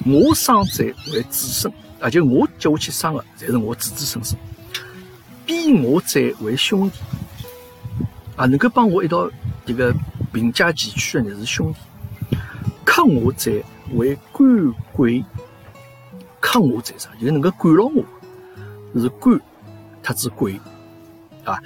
[0.05, 4.39] 娘，我生者为子孙，啊，就我接下去生的才是我子子孙孙，
[5.47, 6.99] 比我者为兄弟，
[8.37, 9.31] 啊，能够帮我一道
[9.65, 9.95] 这个
[10.33, 12.37] 并驾齐驱的呢是兄弟，
[12.85, 13.51] 克我者
[13.95, 15.25] 为官鬼，
[16.41, 17.09] 克我者啥？
[17.19, 18.05] 就是能够管牢我，
[19.01, 19.41] 是官，
[20.03, 20.61] 特指贵，
[21.45, 21.59] 啊，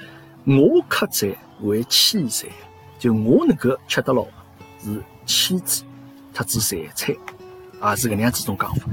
[0.45, 2.47] 我克在为妻财，
[2.97, 4.25] 就我能够吃得牢
[4.81, 5.83] 是妻子。
[6.31, 7.13] 特指财产，
[7.81, 8.85] 啊是搿能样子种讲法。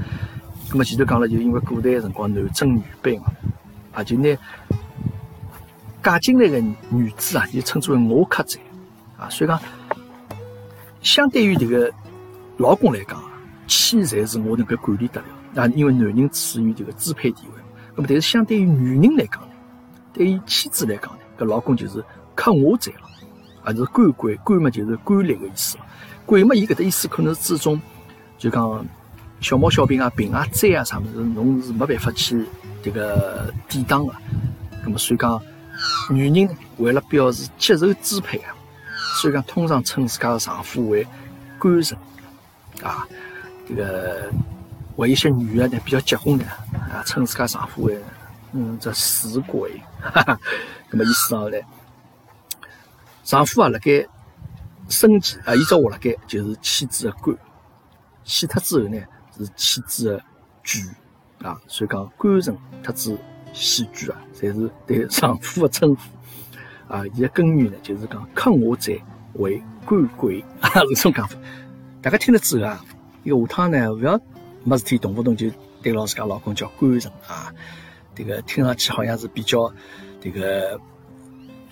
[0.69, 3.27] 那么前头讲了，就因为古代辰光男尊女卑嘛，
[3.93, 4.35] 啊就拿
[6.03, 6.59] 嫁进来的
[6.89, 8.59] 女子啊，就称之为我克财，
[9.17, 9.61] 啊所以讲，
[11.01, 11.89] 相对于这个
[12.57, 13.23] 老公来讲，
[13.65, 15.27] 妻财是我能够管理得了，
[15.63, 17.61] 啊因为男人处于这个支配地位。
[17.97, 19.47] 那么但是相对于女人来讲呢，
[20.13, 22.01] 对于妻子来讲呢，搿老公就是
[22.35, 22.99] 克我财了，
[23.63, 25.85] 啊是官官官嘛就是官吏的意思了。
[26.23, 27.81] 鬼嘛，伊搿搭意思可能是指种，
[28.37, 28.85] 就讲
[29.41, 32.45] 小毛小病啊、病啊、灾啊啥物事，侬是没办法去
[32.83, 34.13] 这个抵挡的。
[34.83, 35.41] 那么所以讲，
[36.11, 38.53] 女人为了表示接受支配啊，
[39.19, 41.07] 所以讲通常称自家的丈夫为
[41.57, 41.97] 官神
[42.83, 43.07] 啊。
[43.67, 44.31] 这个
[44.97, 46.45] 为一些女的呢比较结婚的
[46.91, 47.97] 啊，称自家丈夫为
[48.51, 50.39] 嗯这死鬼，哈 哈，
[50.91, 51.61] 那么意思上来，
[53.23, 54.05] 丈夫啊辣盖。
[54.89, 57.35] 生前啊，伊只活辣盖就是妻子的官，
[58.23, 58.97] 死脱之后呢
[59.37, 60.23] 是妻子的
[60.63, 60.89] 眷
[61.45, 63.17] 啊，所以讲官人特指
[63.51, 67.05] 喜剧啊，侪是 对丈夫的称呼啊。
[67.15, 68.93] 伊的根源呢就是讲克我者
[69.33, 71.37] 为官鬼 啊，这种讲法。
[72.01, 72.81] 大家听了之后啊，
[73.25, 74.17] 伊下趟呢不要
[74.67, 75.49] 没事体动不动就
[75.81, 77.53] 对牢自家老公叫官人啊，
[78.13, 79.71] 这个听上去好像是比较
[80.21, 80.79] 这个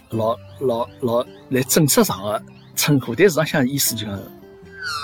[0.10, 2.42] 老老老来正式上的。
[2.78, 4.20] 称呼，但实际上意思就讲，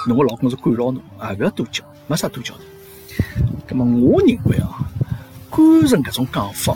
[0.05, 2.61] 侬个老公是管牢侬啊，不要多叫，没啥多叫的。
[3.69, 4.83] 那么我认为啊，
[5.49, 6.75] 官人搿种讲法，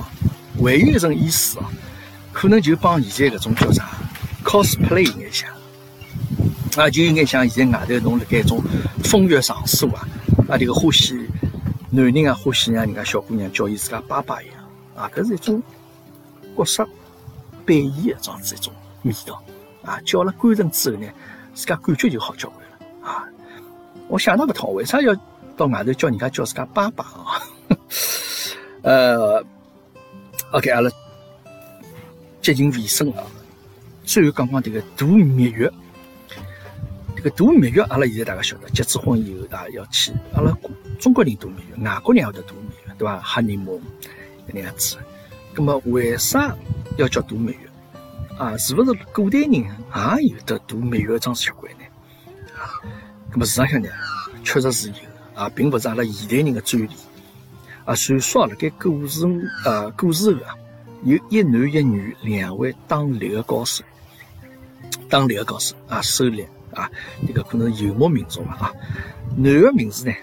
[0.58, 1.70] 还有一层意思啊，
[2.32, 3.90] 可能就帮现在搿种叫啥
[4.42, 5.50] cosplay 有眼像，
[6.78, 8.64] 啊，就有眼像现在外头侬辣盖一种
[9.04, 10.08] 风月场所啊，
[10.48, 11.28] 啊，这个欢喜
[11.90, 14.56] 男人啊，欢喜让人家小姑娘叫伊自家爸爸一样
[14.96, 15.62] 啊，搿是一种
[16.56, 16.88] 角色
[17.66, 18.72] 扮演这样子一种
[19.04, 19.42] 味道。
[19.84, 21.08] 啊，叫了官人之后呢，
[21.54, 23.24] 自家感觉就好交关了啊！
[24.08, 25.16] 我想到个套，为啥要
[25.56, 27.42] 到外头叫人家叫自家爸爸啊？
[28.82, 29.44] 呃
[30.52, 30.90] ，OK，阿拉
[32.42, 33.24] 接近尾声啊，
[34.04, 35.72] 最后讲讲这个度蜜月。
[37.26, 40.56] 这个度蜜月，阿拉现在大家晓得，结子婚以后啊，要去阿拉
[41.00, 43.20] 中国人度蜜月，外国人也得度蜜月，对吧？
[43.24, 43.82] 哈尼姆
[44.46, 44.96] 那样子。
[45.56, 46.56] 那么为啥
[46.98, 47.58] 要叫度蜜月？
[48.38, 51.86] 啊，是不是古代人也有得度蜜月桩习惯呢？
[52.56, 52.78] 啊，
[53.32, 53.90] 那么事实上呢，
[54.44, 54.96] 确实是有
[55.34, 56.90] 啊，并不是阿拉现代人的专利。
[57.86, 59.26] 啊，传说辣盖古时
[59.66, 60.54] 啊，古时候啊，
[61.04, 63.84] 有一男一女两位当猎的高手，
[65.10, 66.92] 当猎的高手啊，狩猎啊，
[67.26, 68.74] 这个可能是游牧民族嘛啊。
[69.36, 70.14] 男的名字呢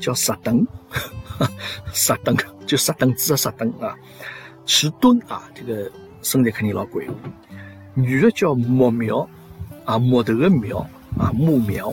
[0.00, 0.66] 叫石灯，
[1.92, 2.34] 石灯
[2.66, 3.94] 就石凳子的石灯啊，
[4.64, 5.90] 去蹲啊，这个。
[6.22, 7.14] 身材肯定老魁梧，
[7.94, 9.26] 女的叫木苗，
[9.86, 10.86] 啊木头的苗，
[11.18, 11.90] 啊木苗。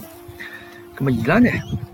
[0.97, 1.49] 那么伊拉呢，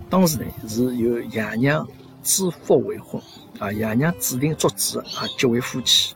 [0.09, 1.87] 当时呢是由爷娘
[2.23, 3.21] 指腹为婚，
[3.59, 6.15] 啊爷娘指定做主啊结为夫妻。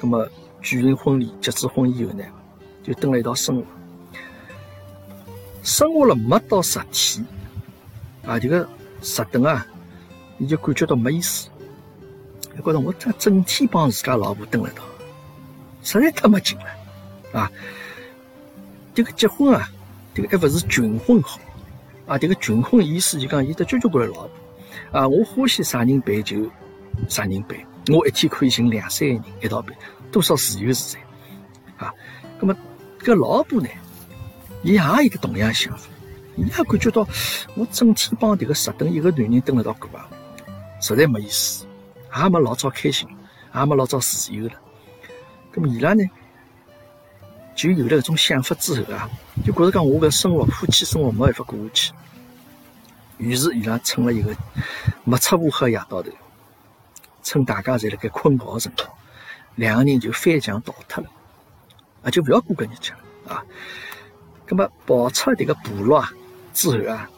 [0.00, 0.28] 那么
[0.60, 2.24] 举行婚礼，结子婚以后呢，
[2.82, 3.64] 就蹲了一道生活。
[5.62, 7.24] 生活了没到十天，
[8.24, 8.68] 啊这个
[9.00, 9.66] 十等啊，
[10.36, 11.48] 你就感觉到没意思，
[12.54, 14.82] 你觉得我这整天帮自家老婆等了一道。
[15.84, 17.50] 实在太没劲了，啊！
[18.94, 19.68] 这个结婚啊，
[20.14, 21.40] 这个还不是群婚好，
[22.06, 22.16] 啊！
[22.16, 24.30] 这个群婚意思就讲，有的交交关关老婆，
[25.00, 25.08] 啊！
[25.08, 26.48] 我欢喜啥人陪就
[27.08, 29.74] 啥人陪，我一天可以寻两三个人一道陪，
[30.12, 31.00] 多少自由自在，
[31.84, 31.92] 啊！
[32.38, 32.56] 那么
[33.00, 33.68] 这个老婆呢，
[34.62, 35.88] 伊也有个同样想法，
[36.36, 37.06] 伊也感觉到
[37.56, 40.08] 我整天帮这个十等一个男人蹲了道过啊，
[40.80, 41.66] 实在没意思，
[42.16, 43.08] 也没老早开心，
[43.54, 44.52] 也没老早自由了。
[45.52, 46.02] 那么伊拉呢，
[47.54, 49.10] 就有了搿种想法之后啊，
[49.44, 51.92] 就觉着讲我搿生活夫妻生活没办法过下去，
[53.18, 54.34] 于是伊拉趁了一个
[55.04, 56.10] 没出屋黑夜到头，
[57.22, 58.88] 趁大家侪辣盖困觉的辰光，
[59.56, 61.10] 两个人就翻墙逃脱了，
[62.04, 63.34] 啊，就不要过搿日子了。
[63.34, 63.44] 啊。
[64.52, 66.12] 那么跑出迭个部落啊
[66.52, 67.08] 之后啊，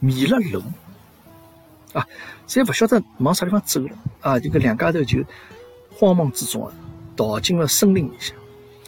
[0.00, 0.60] 迷了路
[1.92, 2.04] 啊，
[2.44, 3.90] 再勿晓得往啥地方走了
[4.20, 5.22] 啊，这个两家头就
[5.96, 6.72] 慌忙之中啊。
[7.16, 8.36] 逃进了森林里向，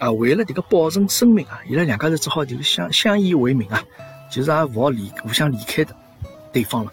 [0.01, 3.81] 啊，为了这个保存生命啊，伊拉两家头只好就相相依为命啊，
[4.29, 5.95] 就是也勿好离互相离开的
[6.53, 6.93] 对方了，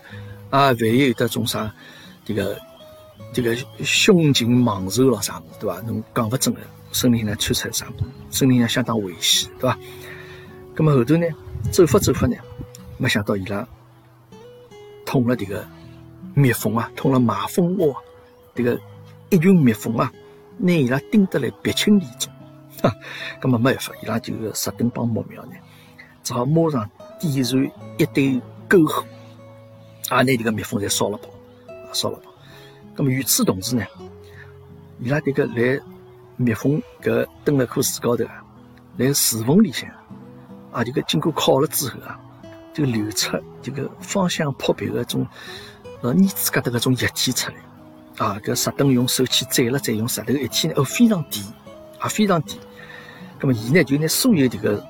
[0.52, 1.74] 啊，万一有得种啥
[2.24, 2.58] 这个
[3.34, 5.82] 这个凶禽猛兽咯啥物事，对伐？
[5.82, 6.62] 侬讲勿准的，
[6.92, 9.78] 森林呢窜出来啥物事，森林呢相当危险，对伐？
[10.76, 11.26] 咁么后头呢，
[11.72, 12.36] 走法走法呢，
[12.98, 13.66] 没想到伊拉
[15.06, 15.66] 捅了这个
[16.34, 17.96] 蜜蜂啊，捅了马蜂窝，
[18.54, 18.78] 这个
[19.30, 20.12] 一群蜜蜂啊，
[20.58, 22.30] 拿伊拉叮得来鼻青脸肿，
[22.84, 22.94] 哈，
[23.42, 25.54] 咁么没办法，伊拉就十等帮木苗呢，
[26.24, 26.90] 只好马上
[27.22, 29.06] 点燃一堆篝火，
[30.10, 31.30] 啊，拿这个蜜蜂侪烧了跑，
[31.94, 32.30] 烧了跑。
[32.98, 33.86] 咁么与此同时呢，
[35.00, 35.80] 伊拉这个来
[36.36, 38.44] 蜜蜂搿蹲辣棵树高头啊，
[38.98, 39.90] 来树缝里向。
[40.76, 42.20] 啊，这个经过烤了之后啊，
[42.74, 45.26] 就流出这个芳香扑鼻的种
[46.02, 47.56] 呃腻子疙瘩搿种液体出来。
[48.18, 51.46] 啊，搿石灯用手去蘸了蘸，用石头一天呢，哦非常甜，
[52.00, 52.62] 啊非常甜。
[53.40, 54.86] 那么伊呢就拿所有这个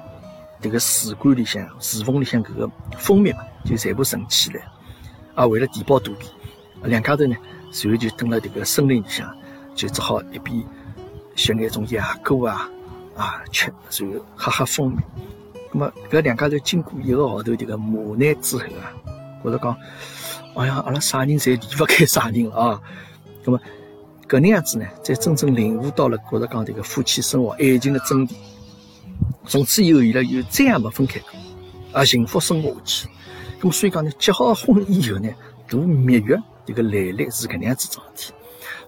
[0.59, 4.61] 这个树干里向、树缝里向搿个蜂蜜嘛，就全部盛起来。
[5.35, 6.29] 啊，为了填饱肚皮，
[6.83, 7.35] 两家头呢，
[7.71, 9.31] 随后就蹲辣这个森林里向，
[9.75, 10.63] 就只好一边
[11.35, 12.69] 吸眼种野果啊
[13.15, 14.97] 啊吃，随后喝喝蜂蜜。
[15.77, 18.95] 那么搿两家头经过一个号头迭个磨难之后啊，
[19.43, 19.77] 觉着讲，
[20.53, 22.81] 好像阿拉啥人侪离勿开啥人了啊。
[23.43, 23.59] 那么
[24.25, 28.31] 搿能样子呢，才真正领悟到了觉着讲迭个夫妻生活爱情的真谛。
[29.45, 31.31] 从此以后，伊拉就再也没分开过，
[31.91, 33.07] 啊，幸福生活下
[33.59, 33.69] 去。
[33.69, 35.29] 所以讲呢，结好婚以后呢，
[35.67, 38.33] 度蜜月迭个来历是搿能样子桩事体，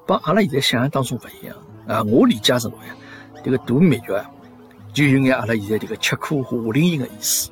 [0.05, 2.01] 帮阿拉现在想象当中勿一样啊。
[2.03, 2.95] 我理解是喏呀，
[3.43, 4.25] 迭个度蜜月。
[4.97, 7.51] 就有眼阿拉现在这个吃苦夏令营的意思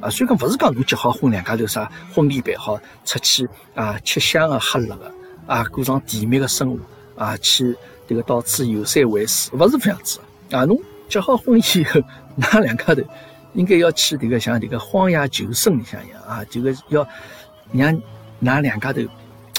[0.00, 5.14] 啊，所以讲不是讲侬结好婚，两家头啥婚礼办好，出去啊吃香的喝辣的
[5.46, 7.76] 啊，过上甜蜜的生活啊，去
[8.08, 10.18] 这个到处游山玩水，不是这样子
[10.50, 10.64] 啊。
[10.64, 10.76] 侬
[11.08, 12.00] 结好婚以后，
[12.34, 13.02] 那两家头
[13.52, 17.06] 应该要去这个像这个荒野求生里向一样啊，这个要
[17.72, 17.96] 让
[18.40, 19.00] 那两家头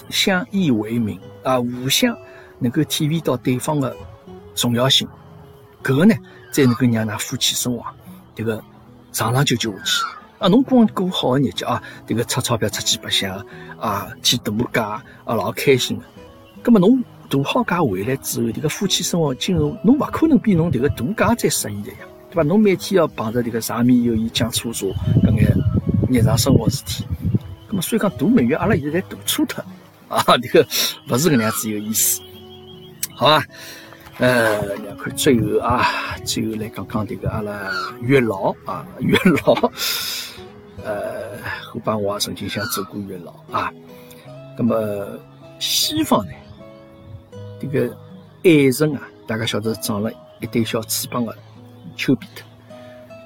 [0.09, 2.13] 相依为命啊，互相
[2.59, 3.95] 能够体会到对方的
[4.53, 5.07] 重要性，
[5.81, 6.13] 搿个呢？
[6.55, 7.83] 再能够让㑚夫妻生活
[8.33, 8.63] 这个
[9.11, 10.05] 长长久久下去
[10.39, 10.47] 啊！
[10.47, 13.45] 侬光过好的日子啊，这个出钞票出去白相
[13.77, 16.05] 啊，去度假啊，老开心的。
[16.63, 21.97] 那么侬度好假回来之后，这个夫妻生活进入，侬勿可能比侬这个度假再适意的呀，
[22.29, 22.43] 对吧？
[22.43, 24.85] 侬每天要碰着这个柴米油盐酱醋茶
[25.23, 25.53] 搿眼
[26.09, 27.03] 日常生活事体，
[27.67, 29.61] 那么所以讲度蜜月，阿拉现在在度错脱
[30.07, 30.23] 啊！
[30.41, 30.65] 这个
[31.09, 32.21] 勿是搿能样子有意思，
[33.13, 33.43] 好吧？
[34.17, 35.83] 呃，两块最后啊，
[36.23, 37.69] 最后来讲讲这个阿拉
[38.01, 39.53] 月老啊，月老，
[40.85, 43.69] 呃，后半我也曾经想做过月老啊。
[44.57, 45.19] 那么
[45.59, 46.31] 西方呢，
[47.59, 47.93] 这个
[48.45, 50.09] 爱神啊，大家晓得长了
[50.39, 51.37] 一对小翅膀的
[51.97, 52.45] 丘比特。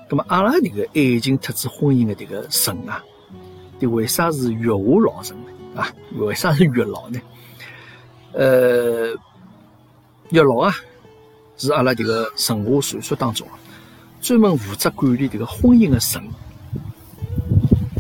[0.10, 3.04] 那么阿拉这个爱情特指婚姻的这个神啊，
[3.80, 5.82] 这为啥是月下老神呢？
[5.82, 7.22] 啊，为啥是月老呢？
[8.34, 9.16] 呃。
[10.32, 10.76] 月老啊，
[11.58, 13.48] 是阿拉这个神话传说当中
[14.22, 16.22] 专门负责管理这个婚姻的神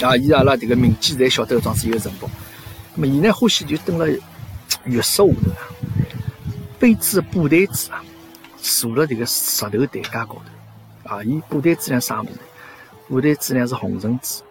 [0.03, 0.15] 啊。
[0.15, 2.30] 伊阿拉这个民间侪晓得搿桩子有个神宝。
[2.93, 4.05] 那么伊呢，欢喜就蹲辣
[4.86, 5.57] 月色下头啊，
[6.77, 8.03] 背着布袋子啊，
[8.61, 10.41] 坐辣这个石头台阶高头
[11.05, 11.23] 啊。
[11.23, 12.32] 伊布袋子呢啥物事？
[13.07, 14.43] 布袋子呢是红绳子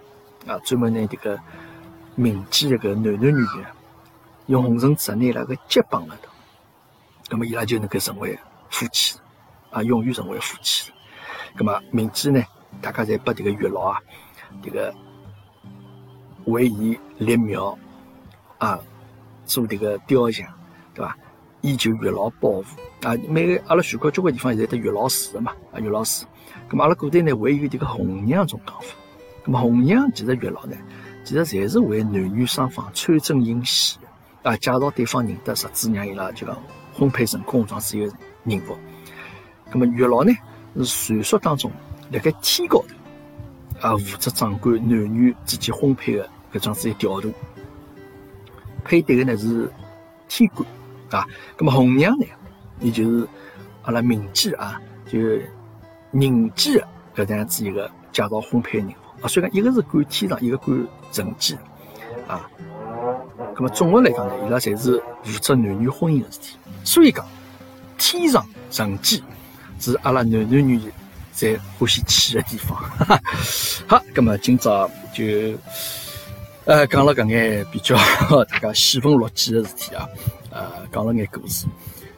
[0.49, 1.39] 啊，专门拿这个
[2.17, 3.47] 民间这个男男女女
[4.47, 6.28] 用红绳子拿辣个结绑了头。
[7.29, 8.39] 那么伊拉就能够成为
[8.71, 9.19] 夫妻，
[9.71, 10.91] 啊，永远成为夫妻。
[11.57, 12.43] 那么民间呢，
[12.81, 14.01] 大家侪把这个月老啊，
[14.63, 14.95] 这个
[16.47, 17.79] 为伊立庙
[18.59, 18.79] 啊，
[19.45, 20.47] 做这个雕像，
[20.95, 21.17] 对吧？
[21.61, 22.65] 以求月老保护
[23.03, 23.15] 啊。
[23.29, 26.25] 每个阿拉全国交关地方现在得月老寺的嘛，啊，月老寺。
[26.71, 28.87] 那么阿拉古代呢，还有这个红娘种讲法。
[29.45, 30.77] 那么红娘其实月老呢，
[31.25, 34.01] 其实侪是为男女双方穿针引线
[34.43, 36.57] 啊，介绍对方认得，实质让伊拉就讲。
[36.99, 38.13] 婚配成功，状子一个
[38.45, 38.77] 人物。
[39.71, 40.33] 那么月老呢，
[40.77, 41.71] 是传说当中
[42.11, 42.83] 辣盖天高
[43.81, 47.33] 头啊，负责掌管男女之间婚配的搿桩子一调度。
[48.83, 49.71] 配对的呢是
[50.27, 50.69] 天官
[51.11, 51.25] 啊。
[51.57, 52.27] 那么红娘呢，
[52.81, 53.29] 也就是
[53.83, 55.19] 阿拉民间啊，就
[56.11, 56.83] 人间
[57.15, 59.29] 的搿样子一个介绍婚配的任务啊。
[59.29, 60.77] 所以讲，一个是管天上，一个管
[61.13, 61.57] 人间
[62.27, 62.51] 啊。
[63.55, 66.57] 那么总的来讲呢，伊拉侪是负责男女婚姻的事体。
[66.89, 67.23] 所以讲，
[67.99, 69.23] 天上人间
[69.79, 70.81] 是阿拉男男女女
[71.33, 72.75] 在欢喜去的地方。
[73.87, 75.23] 好，那么今朝就
[76.65, 77.95] 呃讲了搿眼比较
[78.45, 80.09] 大家喜闻乐见的事体啊，
[80.51, 81.67] 呃讲了眼故事。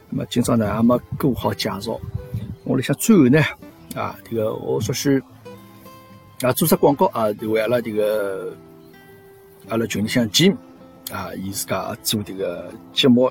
[0.09, 1.99] 那么今朝呢还没过好介绍，
[2.63, 3.43] 我里向最后呢
[3.93, 5.21] 啊这个我说是
[6.43, 8.55] 啊，做只广告啊，为阿拉这个
[9.67, 10.55] 阿拉群里向 Jim
[11.11, 13.29] 啊，伊自家做这个节目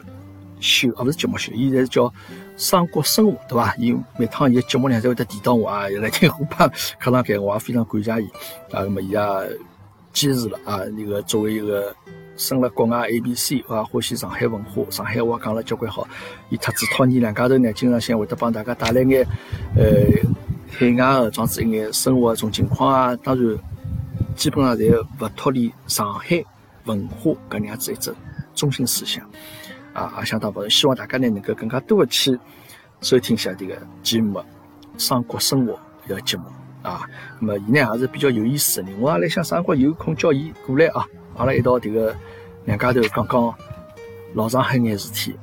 [0.60, 2.12] 秀，啊，不是节目秀，伊在叫
[2.56, 3.74] 三国生活，对伐？
[3.76, 8.26] 伊每趟伊节目里侪会得提到我啊，来听虎爸课堂间，我也非常感谢伊
[8.72, 8.82] 啊。
[8.82, 9.18] 那么伊也
[10.12, 11.94] 坚持了啊，那个作为一个。
[12.36, 16.08] 生了国外 A B C 啊，欢喜上海文化，上海话讲了交关好。
[16.48, 19.26] 伊特子托尼两家头呢，经常性会得帮大家带来眼
[19.76, 19.84] 呃
[20.70, 23.14] 海外的，装子一眼生活种情况啊。
[23.16, 23.58] 当然，
[24.36, 26.42] 基本上侪勿脱离上海
[26.84, 28.14] 文化搿样子一种
[28.54, 29.22] 中心思想
[30.00, 30.68] 啊，也相当不错。
[30.70, 32.38] 希望大家呢能够更加多的去
[33.02, 34.38] 收听一下这个节目
[34.96, 35.74] 《三国生活》
[36.08, 36.44] 这个节目
[36.82, 37.02] 啊。
[37.38, 41.04] 那么伊呢也是比较有意思的人，我也来想啥辰光有空叫伊过来啊。
[41.36, 42.16] 阿拉一道这个
[42.64, 43.54] 两家头讲讲
[44.32, 45.38] 老上海眼事体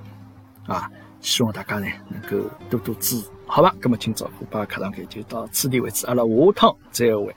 [0.65, 0.89] 啊，
[1.21, 3.75] 希望大家呢能够多多支持，好吧？
[3.81, 7.35] 那么今朝虎爸课堂间就到此地为止，阿拉下趟再会。